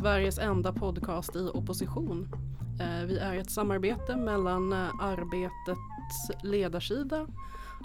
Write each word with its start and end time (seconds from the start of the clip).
Sveriges 0.00 0.38
enda 0.38 0.72
podcast 0.72 1.36
i 1.36 1.38
opposition. 1.38 2.28
Eh, 2.80 3.06
vi 3.06 3.18
är 3.18 3.34
ett 3.34 3.50
samarbete 3.50 4.16
mellan 4.16 4.72
eh, 4.72 5.00
Arbetets 5.00 6.42
ledarsida, 6.42 7.26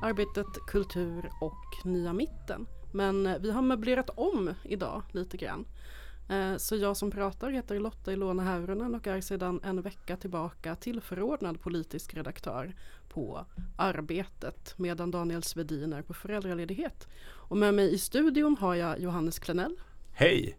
Arbetet 0.01 0.47
Kultur 0.67 1.29
och 1.41 1.85
Nya 1.85 2.13
Mitten. 2.13 2.67
Men 2.93 3.25
eh, 3.25 3.37
vi 3.39 3.51
har 3.51 3.61
möblerat 3.61 4.09
om 4.09 4.53
idag 4.63 5.03
lite 5.11 5.37
grann. 5.37 5.65
Så 6.57 6.75
jag 6.75 6.97
som 6.97 7.11
pratar 7.11 7.51
heter 7.51 7.79
Lotta 7.79 8.13
Ilona 8.13 8.43
Häyrynen 8.43 8.95
och 8.95 9.07
är 9.07 9.21
sedan 9.21 9.59
en 9.63 9.81
vecka 9.81 10.17
tillbaka 10.17 10.75
tillförordnad 10.75 11.61
politisk 11.61 12.13
redaktör 12.13 12.75
på 13.09 13.45
Arbetet 13.77 14.73
medan 14.77 15.11
Daniel 15.11 15.43
Svedin 15.43 15.93
är 15.93 16.01
på 16.01 16.13
föräldraledighet. 16.13 17.07
Och 17.25 17.57
med 17.57 17.73
mig 17.73 17.93
i 17.93 17.97
studion 17.97 18.57
har 18.59 18.75
jag 18.75 18.99
Johannes 18.99 19.39
Klenell. 19.39 19.77
Hej! 20.13 20.57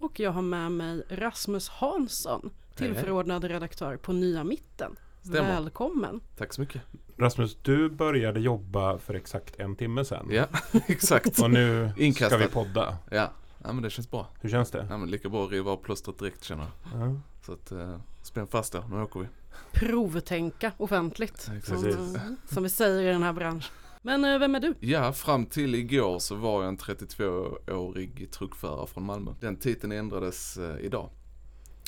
Och 0.00 0.20
jag 0.20 0.30
har 0.30 0.42
med 0.42 0.72
mig 0.72 1.02
Rasmus 1.08 1.68
Hansson, 1.68 2.50
tillförordnad 2.74 3.44
redaktör 3.44 3.96
på 3.96 4.12
Nya 4.12 4.44
Mitten. 4.44 4.96
Stämmer. 5.22 5.62
Välkommen! 5.62 6.20
Tack 6.36 6.52
så 6.52 6.60
mycket! 6.60 6.82
Rasmus, 7.16 7.56
du 7.62 7.90
började 7.90 8.40
jobba 8.40 8.98
för 8.98 9.14
exakt 9.14 9.60
en 9.60 9.76
timme 9.76 10.04
sedan. 10.04 10.28
Ja, 10.30 10.46
exakt. 10.86 11.38
Och 11.38 11.50
nu 11.50 11.92
ska 12.14 12.36
vi 12.36 12.48
podda. 12.48 12.96
Ja. 13.10 13.30
ja, 13.64 13.72
men 13.72 13.82
det 13.82 13.90
känns 13.90 14.10
bra. 14.10 14.28
Hur 14.40 14.50
känns 14.50 14.70
det? 14.70 14.86
Ja, 14.90 14.98
men 14.98 15.10
lika 15.10 15.28
bra 15.28 15.44
att 15.44 15.50
riva 15.50 15.70
av 15.70 15.76
plåstret 15.76 16.18
direkt 16.18 16.44
känner 16.44 16.66
jag. 16.92 17.02
Mm. 17.02 17.20
Så 17.46 17.52
att, 17.52 17.72
eh, 17.72 17.96
spänn 18.22 18.46
fast 18.46 18.72
då, 18.72 18.84
nu 18.90 19.02
åker 19.02 19.20
vi. 19.20 19.26
Provtänka 19.72 20.72
offentligt. 20.76 21.50
Som, 21.64 22.18
som 22.48 22.62
vi 22.62 22.68
säger 22.68 23.02
i 23.02 23.12
den 23.12 23.22
här 23.22 23.32
branschen. 23.32 23.74
Men 24.02 24.24
eh, 24.24 24.38
vem 24.38 24.54
är 24.54 24.60
du? 24.60 24.74
Ja, 24.80 25.12
fram 25.12 25.46
till 25.46 25.74
igår 25.74 26.18
så 26.18 26.34
var 26.34 26.62
jag 26.62 26.68
en 26.68 26.78
32-årig 26.78 28.30
truckförare 28.30 28.86
från 28.86 29.04
Malmö. 29.04 29.34
Den 29.40 29.56
titeln 29.56 29.92
ändrades 29.92 30.56
eh, 30.56 30.80
idag. 30.80 31.10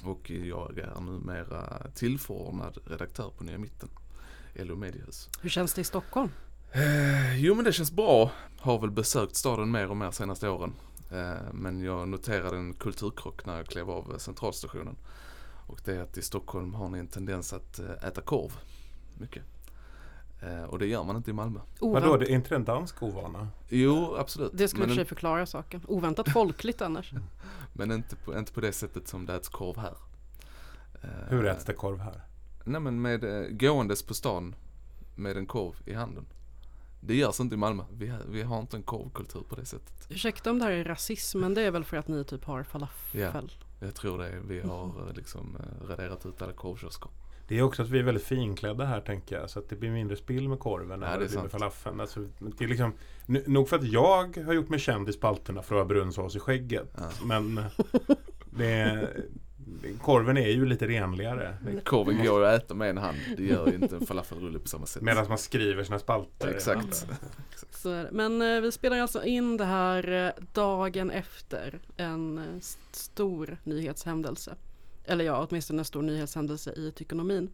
Och 0.04 0.30
jag 0.30 0.78
är 0.78 1.00
numera 1.00 1.90
tillförordnad 1.94 2.78
redaktör 2.86 3.30
på 3.38 3.44
Nya 3.44 3.58
Mitten, 3.58 3.88
LO 4.54 4.76
Mediehus. 4.76 5.28
Hur 5.42 5.50
känns 5.50 5.74
det 5.74 5.80
i 5.80 5.84
Stockholm? 5.84 6.30
Eh, 6.72 7.36
jo 7.36 7.54
men 7.54 7.64
det 7.64 7.72
känns 7.72 7.92
bra. 7.92 8.30
Har 8.58 8.78
väl 8.78 8.90
besökt 8.90 9.36
staden 9.36 9.70
mer 9.70 9.90
och 9.90 9.96
mer 9.96 10.10
senaste 10.10 10.48
åren. 10.48 10.72
Eh, 11.10 11.52
men 11.52 11.80
jag 11.80 12.08
noterade 12.08 12.56
en 12.56 12.74
kulturkrock 12.74 13.46
när 13.46 13.56
jag 13.56 13.66
klev 13.66 13.90
av 13.90 14.18
centralstationen. 14.18 14.96
Och 15.66 15.80
det 15.84 15.96
är 15.96 16.00
att 16.00 16.18
i 16.18 16.22
Stockholm 16.22 16.74
har 16.74 16.88
ni 16.88 16.98
en 16.98 17.08
tendens 17.08 17.52
att 17.52 17.78
äta 17.78 18.20
korv. 18.20 18.52
Mycket. 19.18 19.51
Eh, 20.42 20.64
och 20.64 20.78
det 20.78 20.86
gör 20.86 21.04
man 21.04 21.16
inte 21.16 21.30
i 21.30 21.34
Malmö. 21.34 21.60
Vadå, 21.80 22.16
det 22.16 22.26
är 22.32 22.34
inte 22.34 22.48
det 22.48 22.54
en 22.54 22.64
dansk 22.64 23.02
ovana? 23.02 23.48
Jo, 23.68 24.16
absolut. 24.16 24.52
Det 24.54 24.68
skulle 24.68 24.84
i 24.84 24.86
och 24.86 24.90
för 24.90 24.94
sig 24.96 25.04
förklara 25.04 25.46
saken. 25.46 25.80
Oväntat 25.88 26.32
folkligt 26.32 26.82
annars. 26.82 27.12
Men 27.72 27.92
inte 27.92 28.16
på, 28.16 28.38
inte 28.38 28.52
på 28.52 28.60
det 28.60 28.72
sättet 28.72 29.08
som 29.08 29.26
det 29.26 29.34
äts 29.34 29.48
korv 29.48 29.78
här. 29.78 29.94
Eh, 31.02 31.08
Hur 31.28 31.46
äts 31.46 31.64
det 31.64 31.72
korv 31.74 32.00
här? 32.00 32.20
Nej 32.64 32.80
men 32.80 33.02
med, 33.02 33.24
eh, 33.24 33.48
gåendes 33.50 34.02
på 34.02 34.14
stan 34.14 34.54
med 35.16 35.36
en 35.36 35.46
korv 35.46 35.74
i 35.86 35.94
handen. 35.94 36.26
Det 37.00 37.14
görs 37.14 37.40
inte 37.40 37.54
i 37.54 37.58
Malmö. 37.58 37.84
Vi 37.92 38.08
har, 38.08 38.20
vi 38.30 38.42
har 38.42 38.60
inte 38.60 38.76
en 38.76 38.82
korvkultur 38.82 39.40
på 39.48 39.56
det 39.56 39.64
sättet. 39.64 40.06
Ursäkta 40.10 40.50
om 40.50 40.58
det 40.58 40.64
här 40.64 40.72
är 40.72 40.84
rasism, 40.84 41.40
men 41.40 41.54
det 41.54 41.62
är 41.62 41.70
väl 41.70 41.84
för 41.84 41.96
att 41.96 42.08
ni 42.08 42.24
typ 42.24 42.44
har 42.44 42.62
falafel? 42.62 43.20
Ja, 43.20 43.86
jag 43.86 43.94
tror 43.94 44.18
det. 44.18 44.40
Vi 44.48 44.60
har 44.60 45.12
liksom 45.14 45.56
raderat 45.88 46.26
ut 46.26 46.42
alla 46.42 46.52
korvkiosker. 46.52 47.10
Det 47.48 47.58
är 47.58 47.62
också 47.62 47.82
att 47.82 47.88
vi 47.88 47.98
är 47.98 48.02
väldigt 48.02 48.24
finklädda 48.24 48.84
här 48.84 49.00
tänker 49.00 49.38
jag. 49.38 49.50
Så 49.50 49.58
att 49.58 49.68
det 49.68 49.76
blir 49.76 49.90
mindre 49.90 50.16
spill 50.16 50.48
med 50.48 50.58
korven 50.58 50.90
än 50.90 51.00
det, 51.00 51.24
det 51.24 51.28
blir 51.28 51.42
med 51.42 51.50
falafeln. 51.50 52.00
Alltså, 52.00 52.20
det 52.38 52.64
är 52.64 52.68
liksom, 52.68 52.92
nog 53.26 53.68
för 53.68 53.76
att 53.76 53.84
jag 53.84 54.38
har 54.44 54.52
gjort 54.52 54.68
mig 54.68 54.78
känd 54.78 55.08
i 55.08 55.12
spalterna 55.12 55.62
för 55.62 55.74
att 55.74 55.80
ha 55.80 55.84
brunsås 55.88 56.36
i 56.36 56.38
skägget. 56.38 56.88
Ja. 56.96 57.10
Men 57.24 57.60
det 58.50 58.66
är, 58.66 59.24
korven 60.02 60.36
är 60.36 60.48
ju 60.48 60.66
lite 60.66 60.86
renligare. 60.86 61.56
Korven 61.84 62.24
går 62.24 62.40
ju 62.40 62.46
att 62.46 62.62
äta 62.62 62.74
med 62.74 62.90
en 62.90 62.98
hand. 62.98 63.18
Det 63.36 63.44
gör 63.44 63.74
inte 63.74 63.96
en 63.96 64.06
falafelrulle 64.06 64.58
på 64.58 64.68
samma 64.68 64.86
sätt. 64.86 65.02
Medan 65.02 65.28
man 65.28 65.38
skriver 65.38 65.84
sina 65.84 65.98
spalter. 65.98 66.48
Exakt. 66.48 67.06
Så 67.70 68.06
Men 68.12 68.42
eh, 68.42 68.60
vi 68.60 68.72
spelar 68.72 68.98
alltså 68.98 69.24
in 69.24 69.56
det 69.56 69.64
här 69.64 70.26
eh, 70.26 70.44
dagen 70.52 71.10
efter 71.10 71.80
en 71.96 72.38
eh, 72.38 72.44
stor 72.92 73.56
nyhetshändelse 73.64 74.54
eller 75.04 75.24
ja, 75.24 75.46
åtminstone 75.50 75.80
en 75.80 75.84
stor 75.84 76.02
nyhetshändelse 76.02 76.72
i 76.72 76.92
ekonomin. 77.00 77.50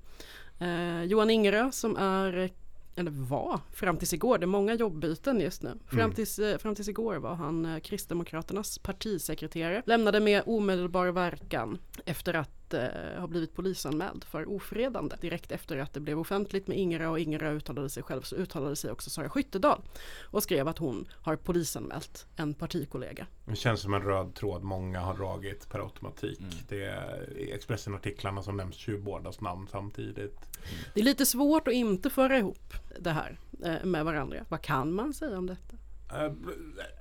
Eh, 0.58 1.02
Johan 1.02 1.30
Ingerö 1.30 1.72
som 1.72 1.96
är 1.96 2.50
eller 2.98 3.10
var, 3.10 3.60
fram 3.72 3.96
tills 3.96 4.12
igår, 4.12 4.38
det 4.38 4.44
är 4.44 4.46
många 4.46 4.74
jobbbyten 4.74 5.40
just 5.40 5.62
nu. 5.62 5.78
Fram 5.86 6.00
mm. 6.00 6.14
tills, 6.14 6.38
mm. 6.38 6.58
fram 6.58 6.74
tills 6.74 6.88
igår 6.88 7.16
var 7.16 7.34
han 7.34 7.64
eh, 7.64 7.80
Kristdemokraternas 7.80 8.78
partisekreterare. 8.78 9.82
Lämnade 9.86 10.20
med 10.20 10.42
omedelbar 10.46 11.06
verkan 11.06 11.78
efter 12.04 12.34
att 12.34 12.57
eh, 12.74 13.20
har 13.20 13.28
blivit 13.28 13.54
polisanmäld 13.54 14.24
för 14.24 14.48
ofredande. 14.48 15.16
Direkt 15.20 15.52
efter 15.52 15.78
att 15.78 15.92
det 15.92 16.00
blev 16.00 16.18
offentligt 16.18 16.66
med 16.66 16.78
Ingera 16.78 17.10
och 17.10 17.18
Ingera 17.18 17.50
uttalade 17.50 17.90
sig 17.90 18.02
själv 18.02 18.22
så 18.22 18.36
uttalade 18.36 18.76
sig 18.76 18.90
också 18.90 19.10
Sara 19.10 19.28
Skyttedal 19.28 19.82
och 20.30 20.42
skrev 20.42 20.68
att 20.68 20.78
hon 20.78 21.08
har 21.22 21.36
polisanmält 21.36 22.26
en 22.36 22.54
partikollega. 22.54 23.26
Det 23.44 23.56
känns 23.56 23.80
som 23.80 23.94
en 23.94 24.02
röd 24.02 24.34
tråd 24.34 24.62
många 24.62 25.00
har 25.00 25.16
dragit 25.16 25.68
per 25.68 25.78
automatik. 25.78 26.40
Mm. 26.40 26.52
Det 26.68 26.84
är 26.84 27.54
Expressen-artiklarna 27.54 28.42
som 28.42 28.56
nämns 28.56 28.88
ju 28.88 28.98
bådas 28.98 29.40
namn 29.40 29.68
samtidigt. 29.70 30.18
Mm. 30.18 30.84
Det 30.94 31.00
är 31.00 31.04
lite 31.04 31.26
svårt 31.26 31.68
att 31.68 31.74
inte 31.74 32.10
föra 32.10 32.38
ihop 32.38 32.74
det 32.98 33.10
här 33.10 33.38
eh, 33.64 33.84
med 33.84 34.04
varandra. 34.04 34.44
Vad 34.48 34.62
kan 34.62 34.92
man 34.92 35.14
säga 35.14 35.38
om 35.38 35.46
detta? 35.46 35.76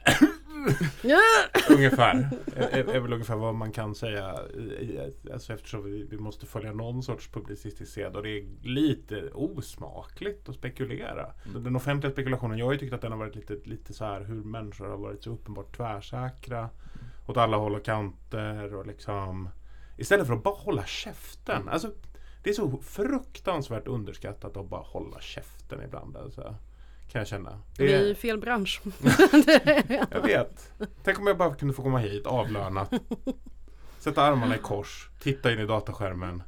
Ungefär. 1.70 2.30
Är, 2.56 2.90
är 2.90 3.00
väl 3.00 3.14
ungefär 3.14 3.36
vad 3.36 3.56
man 3.56 3.72
kan 3.72 3.96
säga. 3.96 4.40
Alltså 5.34 5.54
eftersom 5.54 5.84
vi, 5.84 6.04
vi 6.04 6.18
måste 6.18 6.46
följa 6.46 6.74
någon 6.74 7.04
sorts 7.04 7.32
publicistisk 7.32 7.94
sed. 7.94 8.16
Och 8.16 8.24
det 8.24 8.30
är 8.30 8.46
lite 8.64 9.30
osmakligt 9.34 10.50
att 10.50 10.56
spekulera. 10.56 11.34
Mm. 11.50 11.64
Den 11.64 11.76
offentliga 11.76 12.12
spekulationen, 12.12 12.58
jag 12.58 12.66
har 12.66 12.74
ju 12.74 12.80
tyckt 12.80 12.94
att 12.94 13.02
den 13.02 13.12
har 13.12 13.20
varit 13.20 13.36
lite, 13.36 13.54
lite 13.64 13.94
så 13.94 14.06
här 14.06 14.22
hur 14.22 14.44
människor 14.44 14.86
har 14.86 14.98
varit 14.98 15.24
så 15.24 15.30
uppenbart 15.30 15.78
tvärsäkra. 15.78 16.60
Mm. 16.60 16.72
Åt 17.28 17.38
alla 17.38 17.58
håll 17.58 17.76
och 17.76 17.86
kanter 17.86 18.76
och 18.76 18.88
liksom 18.88 19.50
Istället 19.98 20.28
för 20.28 20.34
att 20.34 20.44
bara 20.44 20.56
hålla 20.56 20.86
käften. 20.86 21.56
Mm. 21.56 21.70
Alltså, 21.70 21.92
det 22.44 22.50
är 22.50 22.54
så 22.54 22.82
fruktansvärt 22.82 23.88
underskattat 23.88 24.58
att 24.58 24.70
bara 24.70 24.82
hålla 24.82 25.22
käften 25.22 25.82
ibland. 25.84 26.18
Alltså 26.18 26.56
kan 27.18 27.22
jag 27.22 27.28
känna. 27.28 27.62
Det 27.78 27.84
Vi 27.84 27.94
är 27.94 28.04
i 28.04 28.16
fel 28.16 28.38
bransch. 28.38 28.82
jag 30.12 30.22
vet. 30.22 30.72
Tänk 31.04 31.20
om 31.20 31.28
jag 31.28 31.38
bara 31.38 31.56
kunde 31.56 31.74
få 31.74 31.84
komma 31.84 31.98
hit 31.98 32.26
avlönat. 32.26 32.94
Sätta 34.00 34.22
armarna 34.22 34.56
i 34.56 34.60
kors, 34.60 35.10
titta 35.20 35.52
in 35.52 35.60
i 35.60 35.66
dataskärmen 35.66 36.44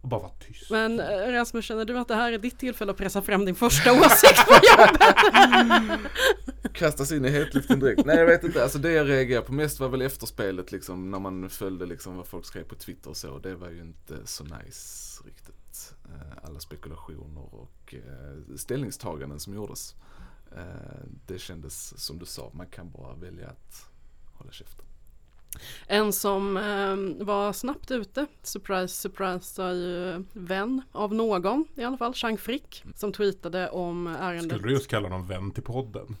och 0.00 0.08
bara 0.08 0.20
vara 0.20 0.32
tyst. 0.32 0.70
Men 0.70 1.00
eh, 1.00 1.32
Rasmus, 1.32 1.64
känner 1.64 1.84
du 1.84 1.98
att 1.98 2.08
det 2.08 2.14
här 2.14 2.32
är 2.32 2.38
ditt 2.38 2.58
tillfälle 2.58 2.90
att 2.90 2.96
pressa 2.96 3.22
fram 3.22 3.44
din 3.44 3.54
första 3.54 3.92
åsikt 3.92 4.46
på 4.46 4.54
jobbet? 4.54 5.16
Kastas 6.72 7.12
in 7.12 7.24
i 7.24 7.30
hetluften 7.30 7.80
direkt. 7.80 8.06
Nej 8.06 8.16
jag 8.16 8.26
vet 8.26 8.44
inte, 8.44 8.62
alltså 8.62 8.78
det 8.78 8.92
jag 8.92 9.08
reagerade 9.08 9.46
på 9.46 9.52
mest 9.52 9.80
var 9.80 9.88
väl 9.88 10.02
efterspelet 10.02 10.72
liksom 10.72 11.10
när 11.10 11.18
man 11.18 11.50
följde 11.50 11.86
liksom 11.86 12.16
vad 12.16 12.26
folk 12.26 12.46
skrev 12.46 12.64
på 12.64 12.74
Twitter 12.74 13.10
och 13.10 13.16
så. 13.16 13.38
Det 13.38 13.54
var 13.54 13.68
ju 13.68 13.80
inte 13.80 14.14
så 14.24 14.44
nice 14.44 15.22
riktigt. 15.26 15.94
Eh, 16.04 16.38
alla 16.42 16.60
spekulationer 16.60 17.54
och 17.54 17.94
eh, 17.94 18.56
ställningstaganden 18.56 19.40
som 19.40 19.54
gjordes. 19.54 19.94
Det 21.26 21.38
kändes 21.38 22.04
som 22.04 22.18
du 22.18 22.26
sa, 22.26 22.50
man 22.54 22.66
kan 22.66 22.90
bara 22.90 23.14
välja 23.14 23.48
att 23.48 23.90
hålla 24.32 24.52
käften. 24.52 24.84
En 25.86 26.12
som 26.12 26.56
eh, 26.56 27.26
var 27.26 27.52
snabbt 27.52 27.90
ute, 27.90 28.26
surprise 28.42 28.94
surprise, 28.94 29.62
var 29.62 29.72
ju 29.72 30.24
vän 30.32 30.82
av 30.92 31.14
någon 31.14 31.64
i 31.74 31.84
alla 31.84 31.96
fall, 31.96 32.14
Chang 32.14 32.38
Frick, 32.38 32.84
som 32.94 33.12
tweetade 33.12 33.68
om 33.68 34.06
ärendet. 34.06 34.44
Skulle 34.44 34.62
du 34.62 34.72
just 34.72 34.90
kalla 34.90 35.08
honom 35.08 35.26
vän 35.26 35.50
till 35.50 35.62
podden? 35.62 36.16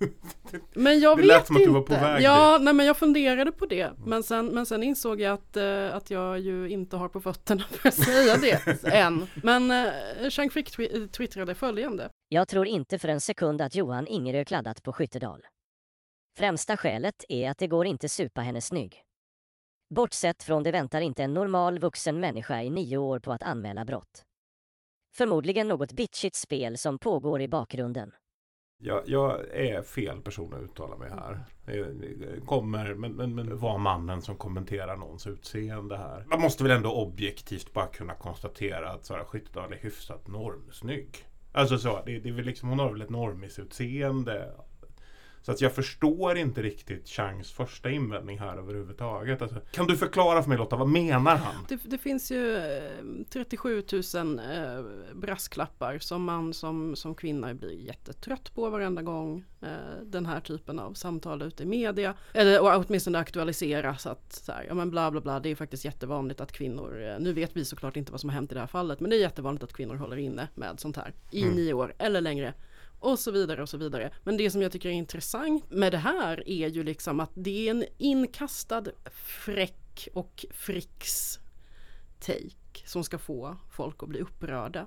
Men 0.74 1.00
jag 1.00 1.18
det 1.18 1.22
vet 1.22 1.28
lät 1.28 1.46
som 1.46 1.56
att 1.56 1.62
du 1.62 1.70
var 1.70 1.82
på 1.82 1.92
väg 1.92 2.22
Ja, 2.22 2.58
nej, 2.60 2.74
men 2.74 2.86
jag 2.86 2.96
funderade 2.96 3.52
på 3.52 3.66
det. 3.66 3.92
Men 4.04 4.22
sen, 4.22 4.46
men 4.46 4.66
sen 4.66 4.82
insåg 4.82 5.20
jag 5.20 5.32
att, 5.32 5.56
uh, 5.56 5.96
att 5.96 6.10
jag 6.10 6.40
ju 6.40 6.68
inte 6.68 6.96
har 6.96 7.08
på 7.08 7.20
fötterna 7.20 7.64
för 7.70 7.88
att 7.88 7.94
säga 7.94 8.36
det 8.36 8.84
än. 8.94 9.26
Men 9.42 9.70
uh, 9.70 10.30
Chang 10.30 10.50
Frick 10.50 10.70
tw 10.70 11.06
twittrade 11.12 11.54
följande. 11.54 12.08
Jag 12.28 12.48
tror 12.48 12.66
inte 12.66 12.98
för 12.98 13.08
en 13.08 13.20
sekund 13.20 13.60
att 13.60 13.74
Johan 13.74 14.06
Ingerö 14.06 14.44
kladdat 14.44 14.82
på 14.82 14.92
Skyttedal. 14.92 15.40
Främsta 16.40 16.76
skälet 16.76 17.24
är 17.28 17.50
att 17.50 17.58
det 17.58 17.66
går 17.66 17.86
inte 17.86 18.08
supa 18.08 18.40
henne 18.40 18.60
snygg. 18.60 19.02
Bortsett 19.94 20.42
från 20.42 20.62
det 20.62 20.72
väntar 20.72 21.00
inte 21.00 21.22
en 21.22 21.34
normal 21.34 21.78
vuxen 21.78 22.20
människa 22.20 22.62
i 22.62 22.70
nio 22.70 22.96
år 22.96 23.18
på 23.18 23.32
att 23.32 23.42
anmäla 23.42 23.84
brott. 23.84 24.22
Förmodligen 25.16 25.68
något 25.68 25.92
bitchigt 25.92 26.36
spel 26.36 26.78
som 26.78 26.98
pågår 26.98 27.40
i 27.40 27.48
bakgrunden. 27.48 28.12
Jag, 28.82 29.02
jag, 29.06 29.54
är 29.54 29.82
fel 29.82 30.20
person 30.20 30.54
att 30.54 30.62
uttala 30.62 30.96
mig 30.96 31.10
här. 31.10 31.44
Jag 31.66 32.46
kommer, 32.46 32.94
men, 32.94 33.12
men, 33.12 33.34
men 33.34 33.58
var 33.58 33.78
mannen 33.78 34.22
som 34.22 34.36
kommenterar 34.36 34.96
någons 34.96 35.26
utseende 35.26 35.96
här. 35.96 36.24
Man 36.26 36.40
måste 36.40 36.62
väl 36.62 36.72
ändå 36.72 36.92
objektivt 36.92 37.72
bara 37.72 37.86
kunna 37.86 38.14
konstatera 38.14 38.90
att 38.90 39.04
Sara 39.04 39.24
Skyttedal 39.24 39.72
är 39.72 39.78
hyfsat 39.78 40.28
normsnygg. 40.28 41.24
Alltså 41.52 41.78
så, 41.78 42.02
det, 42.06 42.18
det 42.18 42.28
är 42.28 42.32
väl 42.32 42.44
liksom, 42.44 42.68
hon 42.68 42.78
har 42.78 42.92
väl 42.92 43.02
ett 43.02 43.10
normisutseende. 43.10 44.54
Så 45.42 45.52
att 45.52 45.60
jag 45.60 45.74
förstår 45.74 46.36
inte 46.38 46.62
riktigt 46.62 47.08
Changs 47.08 47.52
första 47.52 47.90
invändning 47.90 48.38
här 48.38 48.56
överhuvudtaget. 48.56 49.42
Alltså, 49.42 49.60
kan 49.72 49.86
du 49.86 49.96
förklara 49.96 50.42
för 50.42 50.48
mig 50.48 50.58
Lotta, 50.58 50.76
vad 50.76 50.88
menar 50.88 51.36
han? 51.36 51.66
Det, 51.68 51.80
det 51.84 51.98
finns 51.98 52.30
ju 52.32 52.56
eh, 52.56 52.92
37 53.30 53.82
000 54.14 54.38
eh, 54.38 54.84
brasklappar 55.14 55.98
som 55.98 56.24
man 56.24 56.54
som, 56.54 56.96
som 56.96 57.14
kvinna 57.14 57.54
blir 57.54 57.72
jättetrött 57.72 58.54
på 58.54 58.70
varenda 58.70 59.02
gång 59.02 59.44
eh, 59.62 59.68
den 60.02 60.26
här 60.26 60.40
typen 60.40 60.78
av 60.78 60.94
samtal 60.94 61.42
ute 61.42 61.62
i 61.62 61.66
media. 61.66 62.14
Eller 62.32 62.60
och 62.62 62.84
åtminstone 62.86 63.18
aktualiseras 63.18 64.06
att 64.06 64.32
så 64.32 64.52
här, 64.52 64.64
ja 64.68 64.74
men 64.74 64.90
bla 64.90 65.10
bla 65.10 65.20
bla, 65.20 65.40
det 65.40 65.48
är 65.48 65.54
faktiskt 65.54 65.84
jättevanligt 65.84 66.40
att 66.40 66.52
kvinnor, 66.52 67.02
eh, 67.02 67.18
nu 67.20 67.32
vet 67.32 67.56
vi 67.56 67.64
såklart 67.64 67.96
inte 67.96 68.12
vad 68.12 68.20
som 68.20 68.30
har 68.30 68.34
hänt 68.34 68.52
i 68.52 68.54
det 68.54 68.60
här 68.60 68.66
fallet, 68.66 69.00
men 69.00 69.10
det 69.10 69.16
är 69.16 69.20
jättevanligt 69.20 69.64
att 69.64 69.72
kvinnor 69.72 69.94
håller 69.94 70.16
inne 70.16 70.48
med 70.54 70.80
sånt 70.80 70.96
här 70.96 71.14
i 71.30 71.42
Mm. 71.42 71.54
nio 71.54 71.72
år 71.72 71.94
eller 71.98 72.20
längre. 72.20 72.54
Och 73.00 73.18
så 73.18 73.30
vidare 73.30 73.62
och 73.62 73.68
så 73.68 73.76
vidare. 73.76 74.10
Men 74.24 74.36
det 74.36 74.50
som 74.50 74.62
jag 74.62 74.72
tycker 74.72 74.88
är 74.88 74.92
intressant 74.92 75.70
med 75.70 75.92
det 75.92 75.98
här 75.98 76.48
är 76.48 76.68
ju 76.68 76.82
liksom 76.84 77.20
att 77.20 77.30
det 77.34 77.66
är 77.66 77.70
en 77.70 77.84
inkastad 77.98 78.84
fräck 79.12 80.08
och 80.14 80.46
fricks 80.50 81.38
take 82.20 82.86
som 82.86 83.04
ska 83.04 83.18
få 83.18 83.56
folk 83.70 84.02
att 84.02 84.08
bli 84.08 84.20
upprörda. 84.20 84.86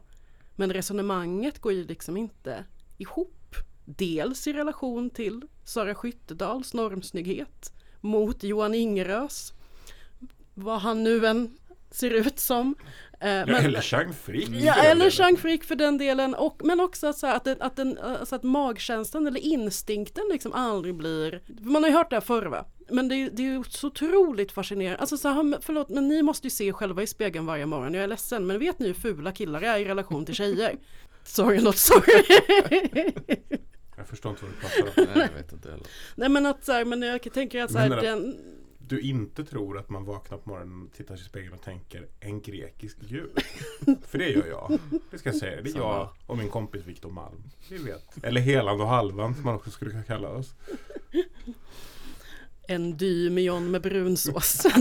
Men 0.55 0.73
resonemanget 0.73 1.59
går 1.59 1.73
ju 1.73 1.87
liksom 1.87 2.17
inte 2.17 2.65
ihop. 2.97 3.55
Dels 3.85 4.47
i 4.47 4.53
relation 4.53 5.09
till 5.09 5.41
Sara 5.63 5.95
Skyttedals 5.95 6.73
normsnygghet 6.73 7.73
mot 8.01 8.43
Johan 8.43 8.73
Ingerös, 8.73 9.53
vad 10.53 10.79
han 10.79 11.03
nu 11.03 11.25
än 11.25 11.57
ser 11.93 12.11
ut 12.11 12.39
som. 12.39 12.75
Eh, 13.19 13.29
Ja, 13.29 13.45
men- 13.45 13.65
eller 13.65 13.81
Chang 13.81 14.13
Frick. 14.13 14.49
Ja, 14.49 14.73
för 14.73 14.81
den 14.81 14.85
eller 14.91 14.95
delen. 14.95 15.11
Chang 15.11 15.37
Frick 15.37 15.63
för 15.63 15.75
den 15.75 15.97
delen. 15.97 16.35
Och, 16.35 16.61
men 16.63 16.79
också 16.79 17.07
att, 17.07 17.17
så 17.17 17.27
här, 17.27 17.35
att, 17.35 17.43
den, 17.43 17.57
att, 17.61 17.75
den, 17.75 17.97
alltså 17.97 18.35
att 18.35 18.43
magkänslan 18.43 19.27
eller 19.27 19.39
instinkten 19.39 20.23
liksom 20.31 20.53
aldrig 20.53 20.95
blir... 20.95 21.41
Man 21.61 21.83
har 21.83 21.89
ju 21.89 21.95
hört 21.95 22.09
det 22.09 22.15
här 22.15 22.21
förr 22.21 22.45
va? 22.45 22.65
Men 22.89 23.07
det, 23.09 23.15
är- 23.15 23.29
det 23.33 23.41
är 23.43 23.47
ju 23.47 23.63
så 23.69 23.87
otroligt 23.87 24.51
fascinerande. 24.51 24.97
Alltså 24.99 25.17
så 25.17 25.27
här, 25.29 25.57
förlåt, 25.61 25.89
men 25.89 26.07
ni 26.07 26.21
måste 26.21 26.47
ju 26.47 26.51
se 26.51 26.67
er 26.67 26.71
själva 26.71 27.03
i 27.03 27.07
spegeln 27.07 27.45
varje 27.45 27.65
morgon. 27.65 27.93
Jag 27.93 28.03
är 28.03 28.07
ledsen, 28.07 28.47
men 28.47 28.59
vet 28.59 28.79
ni 28.79 28.87
hur 28.87 28.93
fula 28.93 29.31
killar 29.31 29.61
är 29.61 29.77
i 29.79 29.85
relation 29.85 30.25
till 30.25 30.35
tjejer? 30.35 30.75
Sorry 31.23 31.61
not 31.61 31.77
sorry. 31.77 32.23
Jag 33.97 34.07
förstår 34.07 34.31
inte 34.31 34.43
vad 34.45 34.51
du 34.77 34.81
pratar 34.83 35.01
om. 35.01 35.07
Nej, 35.19 35.27
jag 35.31 35.37
vet 35.43 35.51
inte 35.53 35.69
heller. 35.71 35.87
Nej 36.15 36.29
men 36.29 36.45
att 36.45 36.65
så 36.65 36.71
här, 36.71 36.85
men 36.85 37.01
jag 37.01 37.33
tänker 37.33 37.63
att 37.63 37.71
så 37.71 37.77
här, 37.77 37.89
den... 37.89 38.35
Du 38.87 39.01
inte 39.01 39.45
tror 39.45 39.77
att 39.77 39.89
man 39.89 40.05
vaknar 40.05 40.37
på 40.37 40.49
morgonen, 40.49 40.89
tittar 40.95 41.15
sig 41.15 41.25
i 41.25 41.29
spegeln 41.29 41.53
och 41.53 41.61
tänker 41.61 42.07
en 42.19 42.41
grekisk 42.41 42.97
gud. 42.99 43.31
För 44.07 44.17
det 44.17 44.29
gör 44.29 44.47
jag. 44.47 44.79
Det 45.11 45.17
ska 45.17 45.29
jag 45.29 45.35
säga. 45.35 45.61
Det 45.61 45.69
är 45.69 45.77
jag 45.77 46.09
och 46.25 46.37
min 46.37 46.49
kompis 46.49 46.85
Viktor 46.85 47.09
Malm. 47.09 47.43
Vi 47.69 47.77
vet. 47.77 48.23
Eller 48.23 48.41
Heland 48.41 48.81
och 48.81 48.87
Halvan 48.87 49.35
som 49.35 49.43
man 49.43 49.55
också 49.55 49.71
skulle 49.71 49.91
kunna 49.91 50.03
kalla 50.03 50.29
oss. 50.29 50.55
Endymion 52.67 53.71
med 53.71 53.81
brunsås. 53.81 54.65